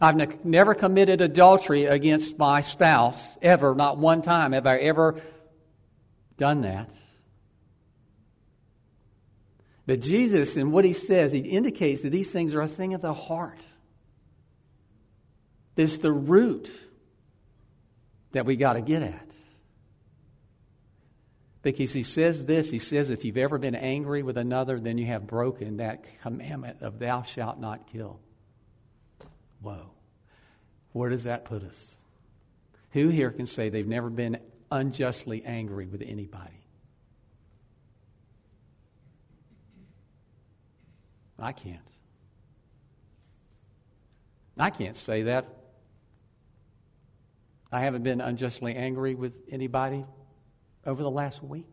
I've 0.00 0.16
ne- 0.16 0.38
never 0.42 0.74
committed 0.74 1.20
adultery 1.20 1.84
against 1.84 2.38
my 2.38 2.60
spouse, 2.60 3.38
ever, 3.40 3.72
not 3.76 3.98
one 3.98 4.20
time 4.20 4.50
have 4.50 4.66
I 4.66 4.78
ever 4.78 5.20
done 6.36 6.62
that. 6.62 6.90
But 9.88 10.02
Jesus, 10.02 10.58
in 10.58 10.70
what 10.70 10.84
he 10.84 10.92
says, 10.92 11.32
he 11.32 11.38
indicates 11.38 12.02
that 12.02 12.10
these 12.10 12.30
things 12.30 12.52
are 12.54 12.60
a 12.60 12.68
thing 12.68 12.92
of 12.92 13.00
the 13.00 13.14
heart. 13.14 13.58
It's 15.78 15.96
the 15.96 16.12
root 16.12 16.70
that 18.32 18.44
we 18.44 18.56
got 18.56 18.74
to 18.74 18.82
get 18.82 19.02
at. 19.02 19.30
Because 21.62 21.94
he 21.94 22.02
says 22.02 22.44
this 22.44 22.70
he 22.70 22.78
says, 22.78 23.08
if 23.08 23.24
you've 23.24 23.38
ever 23.38 23.56
been 23.56 23.74
angry 23.74 24.22
with 24.22 24.36
another, 24.36 24.78
then 24.78 24.98
you 24.98 25.06
have 25.06 25.26
broken 25.26 25.78
that 25.78 26.04
commandment 26.20 26.82
of 26.82 26.98
thou 26.98 27.22
shalt 27.22 27.58
not 27.58 27.90
kill. 27.90 28.20
Whoa. 29.62 29.90
Where 30.92 31.08
does 31.08 31.24
that 31.24 31.46
put 31.46 31.62
us? 31.62 31.94
Who 32.90 33.08
here 33.08 33.30
can 33.30 33.46
say 33.46 33.70
they've 33.70 33.88
never 33.88 34.10
been 34.10 34.38
unjustly 34.70 35.46
angry 35.46 35.86
with 35.86 36.02
anybody? 36.02 36.57
I 41.38 41.52
can't. 41.52 41.80
I 44.58 44.70
can't 44.70 44.96
say 44.96 45.22
that. 45.24 45.46
I 47.70 47.80
haven't 47.80 48.02
been 48.02 48.20
unjustly 48.20 48.74
angry 48.74 49.14
with 49.14 49.34
anybody 49.50 50.04
over 50.84 51.02
the 51.02 51.10
last 51.10 51.42
week. 51.42 51.66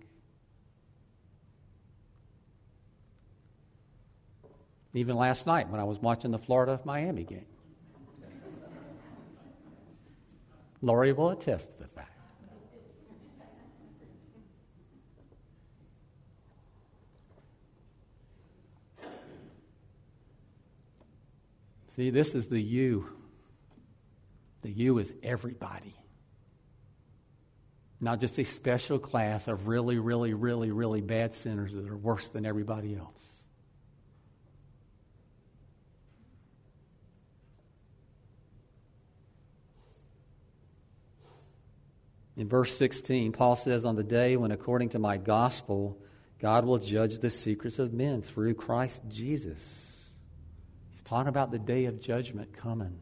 Even 4.93 5.15
last 5.15 5.47
night 5.47 5.69
when 5.69 5.79
I 5.79 5.83
was 5.83 5.99
watching 5.99 6.31
the 6.31 6.37
Florida 6.37 6.79
Miami 6.85 7.23
game. 7.23 7.45
Laurie 10.81 11.13
will 11.13 11.31
attest 11.31 11.71
to 11.71 11.79
the 11.79 11.87
fact. 11.87 12.11
See, 21.95 22.09
this 22.09 22.35
is 22.35 22.47
the 22.47 22.61
you. 22.61 23.09
The 24.63 24.69
you 24.69 24.97
is 24.99 25.13
everybody. 25.23 25.95
Not 28.01 28.19
just 28.19 28.37
a 28.37 28.43
special 28.43 28.99
class 28.99 29.47
of 29.47 29.67
really, 29.67 29.97
really, 29.97 30.33
really, 30.33 30.71
really 30.71 30.99
bad 30.99 31.33
sinners 31.33 31.73
that 31.73 31.87
are 31.87 31.95
worse 31.95 32.29
than 32.29 32.45
everybody 32.45 32.95
else. 32.95 33.31
In 42.35 42.49
verse 42.49 42.75
16, 42.75 43.31
Paul 43.31 43.55
says, 43.55 43.85
On 43.85 43.95
the 43.95 44.03
day 44.03 44.35
when, 44.35 44.51
according 44.51 44.89
to 44.89 44.99
my 44.99 45.15
gospel, 45.15 45.97
God 46.39 46.65
will 46.65 46.79
judge 46.79 47.19
the 47.19 47.29
secrets 47.29 47.79
of 47.79 47.93
men 47.93 48.21
through 48.21 48.55
Christ 48.55 49.03
Jesus 49.07 49.94
talking 51.05 51.29
about 51.29 51.51
the 51.51 51.59
day 51.59 51.85
of 51.85 52.01
judgment 52.01 52.51
coming. 52.53 52.99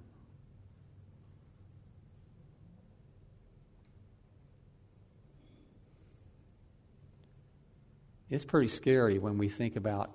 It's 8.30 8.46
pretty 8.46 8.68
scary 8.68 9.20
when 9.20 9.38
we 9.38 9.48
think 9.48 9.76
about 9.76 10.12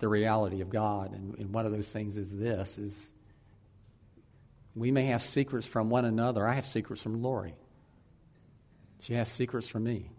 the 0.00 0.08
reality 0.08 0.60
of 0.60 0.70
God. 0.70 1.12
And, 1.12 1.38
and 1.38 1.52
one 1.52 1.66
of 1.66 1.72
those 1.72 1.90
things 1.90 2.16
is 2.16 2.36
this 2.36 2.78
is 2.78 3.12
we 4.74 4.90
may 4.90 5.06
have 5.06 5.22
secrets 5.22 5.66
from 5.66 5.88
one 5.88 6.04
another. 6.04 6.46
I 6.46 6.54
have 6.54 6.66
secrets 6.66 7.02
from 7.02 7.22
Lori. 7.22 7.54
She 9.00 9.14
has 9.14 9.30
secrets 9.30 9.68
from 9.68 9.84
me. 9.84 10.10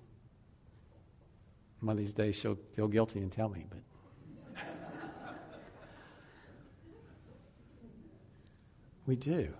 One 1.82 1.92
of 1.92 1.98
these 1.98 2.14
days 2.14 2.36
she'll 2.38 2.58
feel 2.74 2.88
guilty 2.88 3.20
and 3.20 3.32
tell 3.32 3.50
me, 3.50 3.66
but 3.70 3.80
We 9.06 9.16
do. 9.16 9.54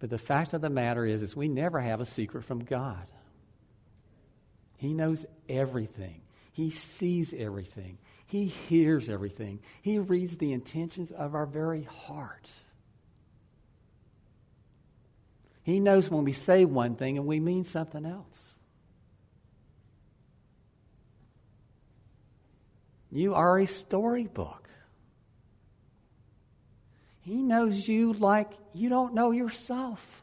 But 0.00 0.10
the 0.10 0.18
fact 0.18 0.52
of 0.52 0.60
the 0.60 0.70
matter 0.70 1.06
is, 1.06 1.22
is 1.22 1.36
we 1.36 1.48
never 1.48 1.80
have 1.80 2.00
a 2.00 2.04
secret 2.04 2.44
from 2.44 2.64
God. 2.64 3.06
He 4.76 4.94
knows 4.94 5.24
everything. 5.48 6.22
He 6.52 6.70
sees 6.70 7.32
everything. 7.32 7.98
He 8.26 8.46
hears 8.46 9.08
everything. 9.08 9.60
He 9.80 9.98
reads 9.98 10.38
the 10.38 10.52
intentions 10.52 11.12
of 11.12 11.34
our 11.34 11.46
very 11.46 11.84
heart. 11.84 12.50
He 15.62 15.78
knows 15.78 16.10
when 16.10 16.24
we 16.24 16.32
say 16.32 16.64
one 16.64 16.96
thing 16.96 17.16
and 17.16 17.26
we 17.26 17.38
mean 17.38 17.64
something 17.64 18.04
else. 18.04 18.54
You 23.12 23.34
are 23.34 23.58
a 23.58 23.66
storybook. 23.66 24.61
He 27.22 27.40
knows 27.40 27.86
you 27.88 28.12
like 28.14 28.50
you 28.74 28.88
don't 28.88 29.14
know 29.14 29.30
yourself. 29.30 30.22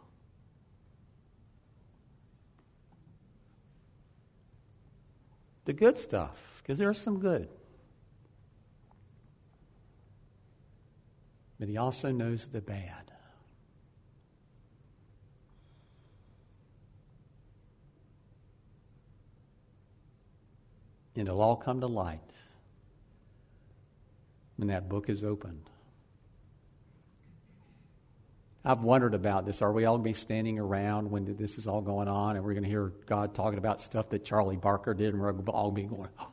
The 5.64 5.74
good 5.74 5.98
stuff, 5.98 6.62
because 6.62 6.78
there's 6.78 7.00
some 7.00 7.20
good. 7.20 7.48
But 11.60 11.70
He 11.70 11.78
also 11.78 12.12
knows 12.12 12.48
the 12.50 12.62
bad. 12.62 13.12
And 21.16 21.28
it'll 21.28 21.42
all 21.42 21.56
come 21.56 21.82
to 21.82 21.88
light 21.88 22.34
when 24.58 24.68
that 24.70 24.90
book 24.90 25.10
is 25.10 25.24
opened. 25.24 25.69
I've 28.64 28.82
wondered 28.82 29.14
about 29.14 29.46
this. 29.46 29.62
Are 29.62 29.72
we 29.72 29.86
all 29.86 29.96
going 29.98 30.04
to 30.04 30.10
be 30.10 30.14
standing 30.14 30.60
around 30.60 31.10
when 31.10 31.36
this 31.38 31.58
is 31.58 31.68
all 31.68 31.82
going 31.82 32.08
on 32.10 32.36
and 32.36 32.44
we're 32.44 32.54
going 32.54 32.64
to 32.64 32.70
hear 32.70 32.92
God 33.06 33.34
talking 33.34 33.58
about 33.58 33.80
stuff 33.80 34.10
that 34.10 34.26
Charlie 34.26 34.58
Barker 34.58 34.94
did 34.94 35.14
and 35.14 35.22
we're 35.22 35.30
all 35.50 35.72
going 35.72 35.88
to 35.88 35.90
be 35.90 35.96
going, 35.96 36.10
oh. 36.20 36.28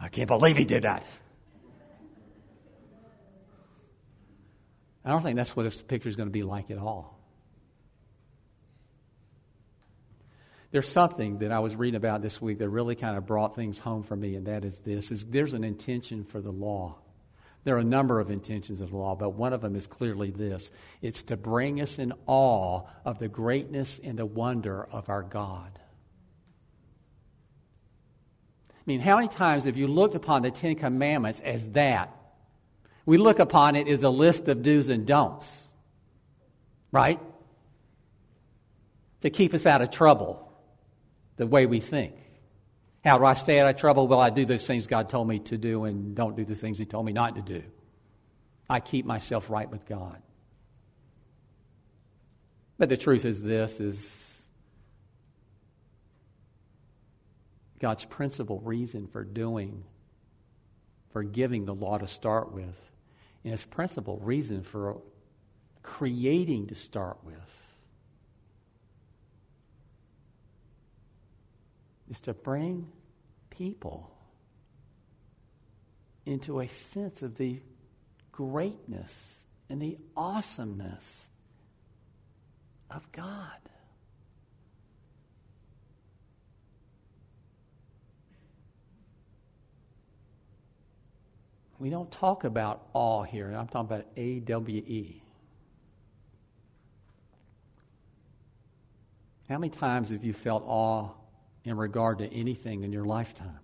I 0.00 0.08
can't 0.08 0.26
believe 0.26 0.56
he 0.56 0.64
did 0.64 0.82
that. 0.82 1.06
I 5.04 5.10
don't 5.10 5.22
think 5.22 5.36
that's 5.36 5.54
what 5.54 5.62
this 5.62 5.80
picture 5.80 6.08
is 6.08 6.16
going 6.16 6.28
to 6.28 6.32
be 6.32 6.42
like 6.42 6.70
at 6.72 6.78
all. 6.78 7.18
There's 10.72 10.88
something 10.88 11.38
that 11.38 11.52
I 11.52 11.58
was 11.60 11.76
reading 11.76 11.96
about 11.96 12.22
this 12.22 12.40
week 12.40 12.58
that 12.58 12.68
really 12.68 12.94
kind 12.96 13.16
of 13.16 13.26
brought 13.26 13.54
things 13.54 13.78
home 13.78 14.02
for 14.02 14.16
me, 14.16 14.36
and 14.36 14.46
that 14.46 14.64
is 14.64 14.78
this: 14.78 15.10
is 15.10 15.24
there's 15.26 15.52
an 15.52 15.64
intention 15.64 16.24
for 16.24 16.40
the 16.40 16.50
law. 16.50 17.01
There 17.64 17.76
are 17.76 17.80
a 17.80 17.84
number 17.84 18.18
of 18.18 18.30
intentions 18.30 18.80
of 18.80 18.90
the 18.90 18.96
law, 18.96 19.14
but 19.14 19.30
one 19.30 19.52
of 19.52 19.60
them 19.60 19.76
is 19.76 19.86
clearly 19.86 20.30
this 20.30 20.70
it's 21.00 21.22
to 21.24 21.36
bring 21.36 21.80
us 21.80 21.98
in 21.98 22.12
awe 22.26 22.82
of 23.04 23.18
the 23.18 23.28
greatness 23.28 24.00
and 24.02 24.18
the 24.18 24.26
wonder 24.26 24.84
of 24.90 25.08
our 25.08 25.22
God. 25.22 25.78
I 28.70 28.82
mean, 28.84 28.98
how 28.98 29.16
many 29.16 29.28
times 29.28 29.64
have 29.64 29.76
you 29.76 29.86
looked 29.86 30.16
upon 30.16 30.42
the 30.42 30.50
Ten 30.50 30.74
Commandments 30.74 31.38
as 31.38 31.68
that? 31.70 32.16
We 33.06 33.16
look 33.16 33.38
upon 33.38 33.76
it 33.76 33.86
as 33.86 34.02
a 34.02 34.10
list 34.10 34.48
of 34.48 34.62
do's 34.62 34.88
and 34.88 35.06
don'ts, 35.06 35.68
right? 36.90 37.20
To 39.20 39.30
keep 39.30 39.54
us 39.54 39.66
out 39.66 39.82
of 39.82 39.92
trouble, 39.92 40.52
the 41.36 41.46
way 41.46 41.66
we 41.66 41.78
think. 41.78 42.14
How 43.04 43.18
do 43.18 43.24
I 43.24 43.34
stay 43.34 43.58
out 43.58 43.68
of 43.68 43.76
trouble? 43.76 44.06
Well, 44.06 44.20
I 44.20 44.30
do 44.30 44.44
those 44.44 44.66
things 44.66 44.86
God 44.86 45.08
told 45.08 45.26
me 45.26 45.40
to 45.40 45.58
do 45.58 45.84
and 45.84 46.14
don't 46.14 46.36
do 46.36 46.44
the 46.44 46.54
things 46.54 46.78
He 46.78 46.84
told 46.84 47.04
me 47.04 47.12
not 47.12 47.34
to 47.36 47.42
do. 47.42 47.62
I 48.70 48.80
keep 48.80 49.04
myself 49.04 49.50
right 49.50 49.68
with 49.68 49.86
God. 49.86 50.22
But 52.78 52.88
the 52.88 52.96
truth 52.96 53.24
is 53.24 53.42
this 53.42 53.80
is 53.80 54.42
God's 57.80 58.04
principal 58.04 58.60
reason 58.60 59.08
for 59.08 59.24
doing 59.24 59.84
for 61.12 61.22
giving 61.22 61.66
the 61.66 61.74
law 61.74 61.98
to 61.98 62.06
start 62.06 62.52
with, 62.52 62.74
and 63.44 63.52
its 63.52 63.64
principal 63.64 64.18
reason 64.18 64.62
for 64.62 65.02
creating 65.82 66.68
to 66.68 66.74
start 66.74 67.18
with 67.22 67.61
is 72.12 72.20
to 72.20 72.34
bring 72.34 72.86
people 73.48 74.10
into 76.26 76.60
a 76.60 76.68
sense 76.68 77.22
of 77.22 77.36
the 77.36 77.58
greatness 78.30 79.44
and 79.70 79.80
the 79.80 79.96
awesomeness 80.14 81.30
of 82.90 83.10
God. 83.12 83.56
We 91.78 91.88
don't 91.88 92.10
talk 92.12 92.44
about 92.44 92.88
awe 92.92 93.22
here. 93.22 93.50
I'm 93.52 93.68
talking 93.68 93.90
about 93.96 94.06
A 94.18 94.40
W 94.40 94.82
E. 94.86 95.22
How 99.48 99.56
many 99.56 99.70
times 99.70 100.10
have 100.10 100.22
you 100.22 100.34
felt 100.34 100.62
awe 100.66 101.08
in 101.64 101.76
regard 101.76 102.18
to 102.18 102.32
anything 102.32 102.82
in 102.82 102.92
your 102.92 103.04
lifetime? 103.04 103.58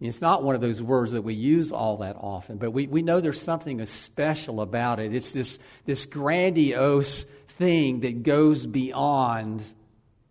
It's 0.00 0.22
not 0.22 0.42
one 0.42 0.54
of 0.54 0.62
those 0.62 0.80
words 0.80 1.12
that 1.12 1.22
we 1.22 1.34
use 1.34 1.72
all 1.72 1.98
that 1.98 2.16
often, 2.16 2.56
but 2.56 2.70
we, 2.70 2.86
we 2.86 3.02
know 3.02 3.20
there's 3.20 3.40
something 3.40 3.84
special 3.84 4.62
about 4.62 4.98
it. 4.98 5.14
It's 5.14 5.32
this, 5.32 5.58
this 5.84 6.06
grandiose 6.06 7.26
thing 7.48 8.00
that 8.00 8.22
goes 8.22 8.64
beyond 8.64 9.62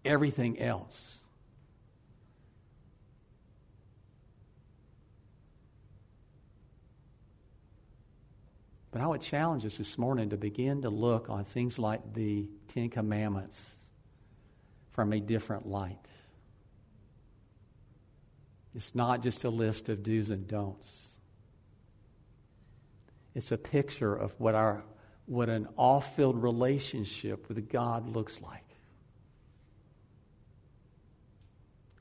everything 0.03 0.59
else. 0.59 1.19
But 8.91 9.01
I 9.01 9.07
would 9.07 9.21
challenge 9.21 9.67
us 9.67 9.77
this 9.77 9.99
morning 9.99 10.31
to 10.31 10.37
begin 10.37 10.81
to 10.81 10.89
look 10.89 11.29
on 11.29 11.45
things 11.45 11.77
like 11.77 12.15
the 12.15 12.49
Ten 12.69 12.89
Commandments 12.89 13.75
from 14.91 15.13
a 15.13 15.19
different 15.19 15.67
light. 15.67 16.09
It's 18.75 18.95
not 18.95 19.21
just 19.21 19.43
a 19.43 19.49
list 19.49 19.89
of 19.89 20.03
do's 20.03 20.29
and 20.29 20.47
don'ts. 20.47 21.07
It's 23.35 23.51
a 23.51 23.57
picture 23.57 24.15
of 24.15 24.33
what, 24.37 24.55
our, 24.55 24.83
what 25.25 25.49
an 25.49 25.67
off 25.77 26.15
filled 26.15 26.41
relationship 26.41 27.47
with 27.47 27.69
God 27.69 28.09
looks 28.09 28.41
like. 28.41 28.63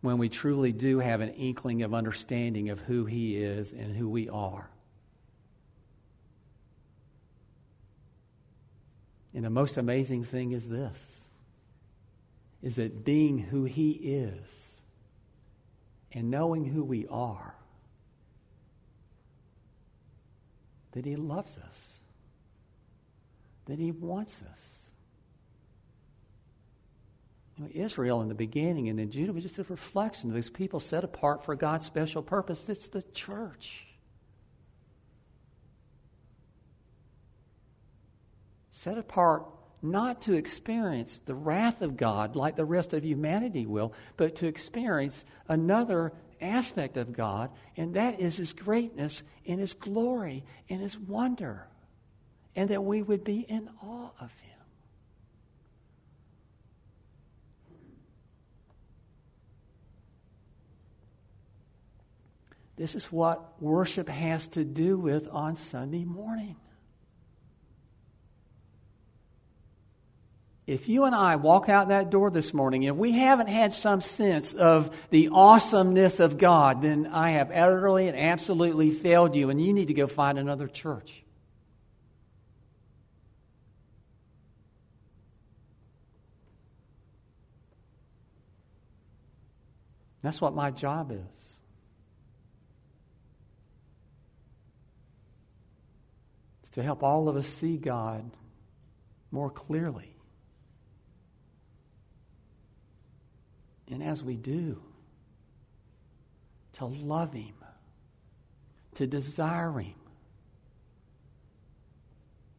When 0.00 0.18
we 0.18 0.28
truly 0.28 0.72
do 0.72 1.00
have 1.00 1.20
an 1.20 1.30
inkling 1.30 1.82
of 1.82 1.92
understanding 1.92 2.70
of 2.70 2.78
who 2.80 3.04
He 3.04 3.36
is 3.36 3.72
and 3.72 3.96
who 3.96 4.08
we 4.08 4.28
are. 4.28 4.70
And 9.34 9.44
the 9.44 9.50
most 9.50 9.76
amazing 9.76 10.24
thing 10.24 10.52
is 10.52 10.68
this 10.68 11.27
is 12.62 12.76
that 12.76 13.04
being 13.04 13.38
who 13.38 13.64
He 13.64 13.90
is 13.90 14.74
and 16.12 16.30
knowing 16.30 16.64
who 16.64 16.82
we 16.82 17.06
are, 17.08 17.54
that 20.92 21.04
He 21.04 21.16
loves 21.16 21.58
us, 21.58 21.98
that 23.66 23.78
He 23.78 23.90
wants 23.92 24.42
us. 24.50 24.74
You 27.56 27.64
know, 27.64 27.70
Israel 27.74 28.22
in 28.22 28.28
the 28.28 28.34
beginning 28.34 28.88
and 28.88 28.98
then 28.98 29.10
Judah 29.10 29.32
was 29.32 29.42
just 29.42 29.58
a 29.58 29.64
reflection 29.64 30.30
of 30.30 30.34
those 30.34 30.50
people 30.50 30.80
set 30.80 31.04
apart 31.04 31.44
for 31.44 31.54
God's 31.54 31.84
special 31.84 32.22
purpose. 32.22 32.68
It's 32.68 32.88
the 32.88 33.02
church. 33.02 33.84
Set 38.70 38.96
apart 38.96 39.44
not 39.80 40.22
to 40.22 40.34
experience 40.34 41.20
the 41.20 41.34
wrath 41.34 41.82
of 41.82 41.96
God 41.96 42.34
like 42.36 42.56
the 42.56 42.64
rest 42.64 42.92
of 42.94 43.04
humanity 43.04 43.66
will, 43.66 43.92
but 44.16 44.36
to 44.36 44.46
experience 44.46 45.24
another 45.48 46.12
aspect 46.40 46.96
of 46.96 47.12
God, 47.12 47.50
and 47.76 47.94
that 47.94 48.20
is 48.20 48.36
His 48.36 48.52
greatness 48.52 49.22
and 49.46 49.60
His 49.60 49.74
glory 49.74 50.44
and 50.68 50.80
His 50.80 50.98
wonder, 50.98 51.66
and 52.56 52.70
that 52.70 52.82
we 52.82 53.02
would 53.02 53.24
be 53.24 53.40
in 53.40 53.68
awe 53.82 54.10
of 54.20 54.30
Him. 54.30 54.48
This 62.76 62.94
is 62.94 63.06
what 63.06 63.60
worship 63.60 64.08
has 64.08 64.48
to 64.50 64.64
do 64.64 64.96
with 64.96 65.28
on 65.28 65.56
Sunday 65.56 66.04
morning. 66.04 66.56
If 70.68 70.86
you 70.86 71.04
and 71.04 71.14
I 71.14 71.36
walk 71.36 71.70
out 71.70 71.88
that 71.88 72.10
door 72.10 72.30
this 72.30 72.52
morning 72.52 72.86
and 72.86 72.98
we 72.98 73.12
haven't 73.12 73.46
had 73.46 73.72
some 73.72 74.02
sense 74.02 74.52
of 74.52 74.94
the 75.08 75.30
awesomeness 75.32 76.20
of 76.20 76.36
God, 76.36 76.82
then 76.82 77.06
I 77.06 77.30
have 77.30 77.50
utterly 77.50 78.06
and 78.06 78.14
absolutely 78.14 78.90
failed 78.90 79.34
you, 79.34 79.48
and 79.48 79.58
you 79.58 79.72
need 79.72 79.88
to 79.88 79.94
go 79.94 80.06
find 80.06 80.38
another 80.38 80.68
church. 80.68 81.24
That's 90.20 90.42
what 90.42 90.54
my 90.54 90.70
job 90.70 91.12
is. 91.12 91.54
It's 96.60 96.70
to 96.72 96.82
help 96.82 97.02
all 97.02 97.30
of 97.30 97.36
us 97.36 97.46
see 97.46 97.78
God 97.78 98.30
more 99.30 99.48
clearly. 99.48 100.17
And 103.90 104.02
as 104.02 104.22
we 104.22 104.36
do, 104.36 104.82
to 106.74 106.84
love 106.84 107.32
Him, 107.32 107.54
to 108.96 109.06
desire 109.06 109.72
Him, 109.78 109.94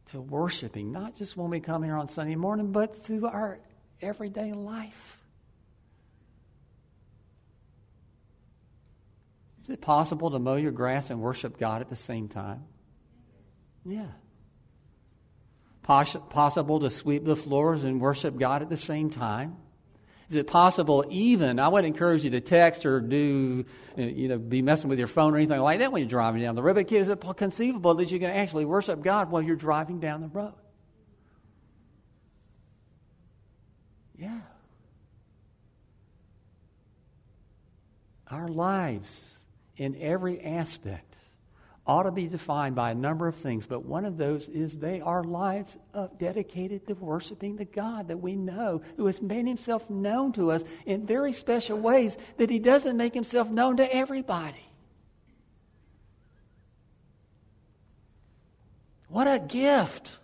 to 0.06 0.20
worship 0.20 0.76
Him, 0.76 0.92
not 0.92 1.16
just 1.16 1.36
when 1.36 1.50
we 1.50 1.60
come 1.60 1.82
here 1.84 1.96
on 1.96 2.08
Sunday 2.08 2.34
morning, 2.34 2.72
but 2.72 2.96
through 2.96 3.26
our 3.26 3.60
everyday 4.02 4.52
life. 4.52 5.22
Is 9.62 9.70
it 9.70 9.80
possible 9.80 10.32
to 10.32 10.40
mow 10.40 10.56
your 10.56 10.72
grass 10.72 11.10
and 11.10 11.20
worship 11.20 11.58
God 11.58 11.80
at 11.80 11.88
the 11.88 11.96
same 11.96 12.28
time? 12.28 12.64
Yeah. 13.84 14.08
possible 15.82 16.80
to 16.80 16.90
sweep 16.90 17.24
the 17.24 17.36
floors 17.36 17.84
and 17.84 18.00
worship 18.00 18.36
God 18.36 18.62
at 18.62 18.68
the 18.68 18.76
same 18.76 19.10
time? 19.10 19.56
Is 20.30 20.36
it 20.36 20.46
possible 20.46 21.04
even, 21.10 21.58
I 21.58 21.66
would 21.66 21.84
encourage 21.84 22.22
you 22.22 22.30
to 22.30 22.40
text 22.40 22.86
or 22.86 23.00
do, 23.00 23.64
uh, 23.98 24.02
you 24.02 24.28
know, 24.28 24.38
be 24.38 24.62
messing 24.62 24.88
with 24.88 25.00
your 25.00 25.08
phone 25.08 25.34
or 25.34 25.38
anything 25.38 25.58
like 25.58 25.80
that 25.80 25.90
when 25.90 26.02
you're 26.02 26.08
driving 26.08 26.40
down 26.40 26.54
the 26.54 26.62
road. 26.62 26.76
But 26.76 26.86
kid, 26.86 27.00
is 27.00 27.08
it 27.08 27.20
conceivable 27.36 27.94
that 27.94 28.12
you 28.12 28.20
can 28.20 28.30
actually 28.30 28.64
worship 28.64 29.02
God 29.02 29.32
while 29.32 29.42
you're 29.42 29.56
driving 29.56 29.98
down 29.98 30.20
the 30.20 30.28
road? 30.28 30.54
Yeah. 34.16 34.38
Our 38.28 38.46
lives 38.46 39.36
in 39.76 39.96
every 40.00 40.40
aspect 40.44 41.09
ought 41.90 42.04
to 42.04 42.12
be 42.12 42.28
defined 42.28 42.76
by 42.76 42.92
a 42.92 42.94
number 42.94 43.26
of 43.26 43.34
things, 43.34 43.66
but 43.66 43.84
one 43.84 44.04
of 44.04 44.16
those 44.16 44.48
is 44.48 44.78
they 44.78 45.00
are 45.00 45.24
lives 45.24 45.76
uh, 45.92 46.06
dedicated 46.20 46.86
to 46.86 46.94
worshiping 46.94 47.56
the 47.56 47.64
God 47.64 48.06
that 48.08 48.18
we 48.18 48.36
know, 48.36 48.80
who 48.96 49.06
has 49.06 49.20
made 49.20 49.44
himself 49.44 49.90
known 49.90 50.32
to 50.34 50.52
us 50.52 50.62
in 50.86 51.04
very 51.04 51.32
special 51.32 51.76
ways 51.76 52.16
that 52.36 52.48
he 52.48 52.60
doesn't 52.60 52.96
make 52.96 53.12
himself 53.12 53.50
known 53.50 53.78
to 53.78 53.94
everybody. 53.94 54.64
What 59.08 59.26
a 59.26 59.40
gift! 59.40 60.18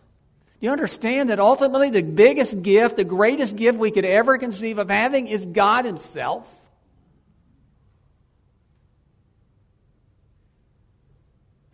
Do 0.61 0.67
you 0.67 0.71
understand 0.71 1.31
that 1.31 1.41
ultimately 1.41 1.91
the 1.91 2.03
biggest 2.03 2.63
gift, 2.63 2.97
the 2.97 3.05
greatest 3.05 3.57
gift 3.57 3.77
we 3.77 3.91
could 3.91 4.05
ever 4.05 4.39
conceive 4.39 4.79
of 4.79 4.89
having 4.89 5.27
is 5.27 5.45
God 5.45 5.85
Himself? 5.85 6.49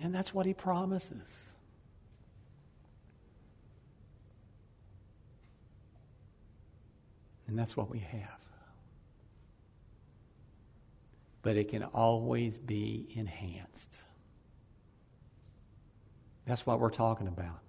And 0.02 0.12
that's 0.12 0.34
what 0.34 0.46
he 0.46 0.52
promises. 0.52 1.38
And 7.46 7.56
that's 7.56 7.76
what 7.76 7.88
we 7.88 8.00
have. 8.00 8.40
But 11.42 11.56
it 11.56 11.68
can 11.68 11.84
always 11.84 12.58
be 12.58 13.06
enhanced. 13.14 13.98
That's 16.46 16.66
what 16.66 16.80
we're 16.80 16.90
talking 16.90 17.28
about. 17.28 17.60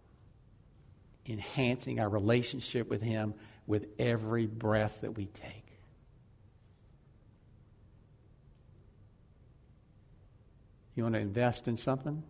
Enhancing 1.27 1.99
our 1.99 2.09
relationship 2.09 2.89
with 2.89 3.01
Him 3.01 3.35
with 3.67 3.87
every 3.99 4.47
breath 4.47 5.01
that 5.01 5.15
we 5.15 5.25
take. 5.27 5.62
You 10.95 11.03
want 11.03 11.15
to 11.15 11.21
invest 11.21 11.67
in 11.67 11.77
something? 11.77 12.23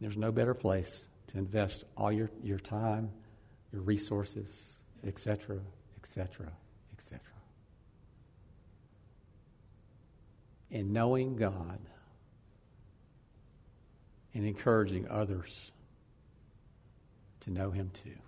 There's 0.00 0.16
no 0.16 0.32
better 0.32 0.54
place 0.54 1.06
to 1.28 1.38
invest 1.38 1.84
all 1.96 2.10
your, 2.10 2.30
your 2.42 2.58
time, 2.58 3.10
your 3.72 3.82
resources, 3.82 4.72
etc., 5.06 5.60
etc., 5.98 6.50
etc. 6.98 7.20
In 10.70 10.92
knowing 10.92 11.36
God 11.36 11.78
and 14.34 14.46
encouraging 14.46 15.06
others 15.08 15.70
to 17.40 17.50
know 17.50 17.70
Him 17.70 17.90
too. 17.92 18.18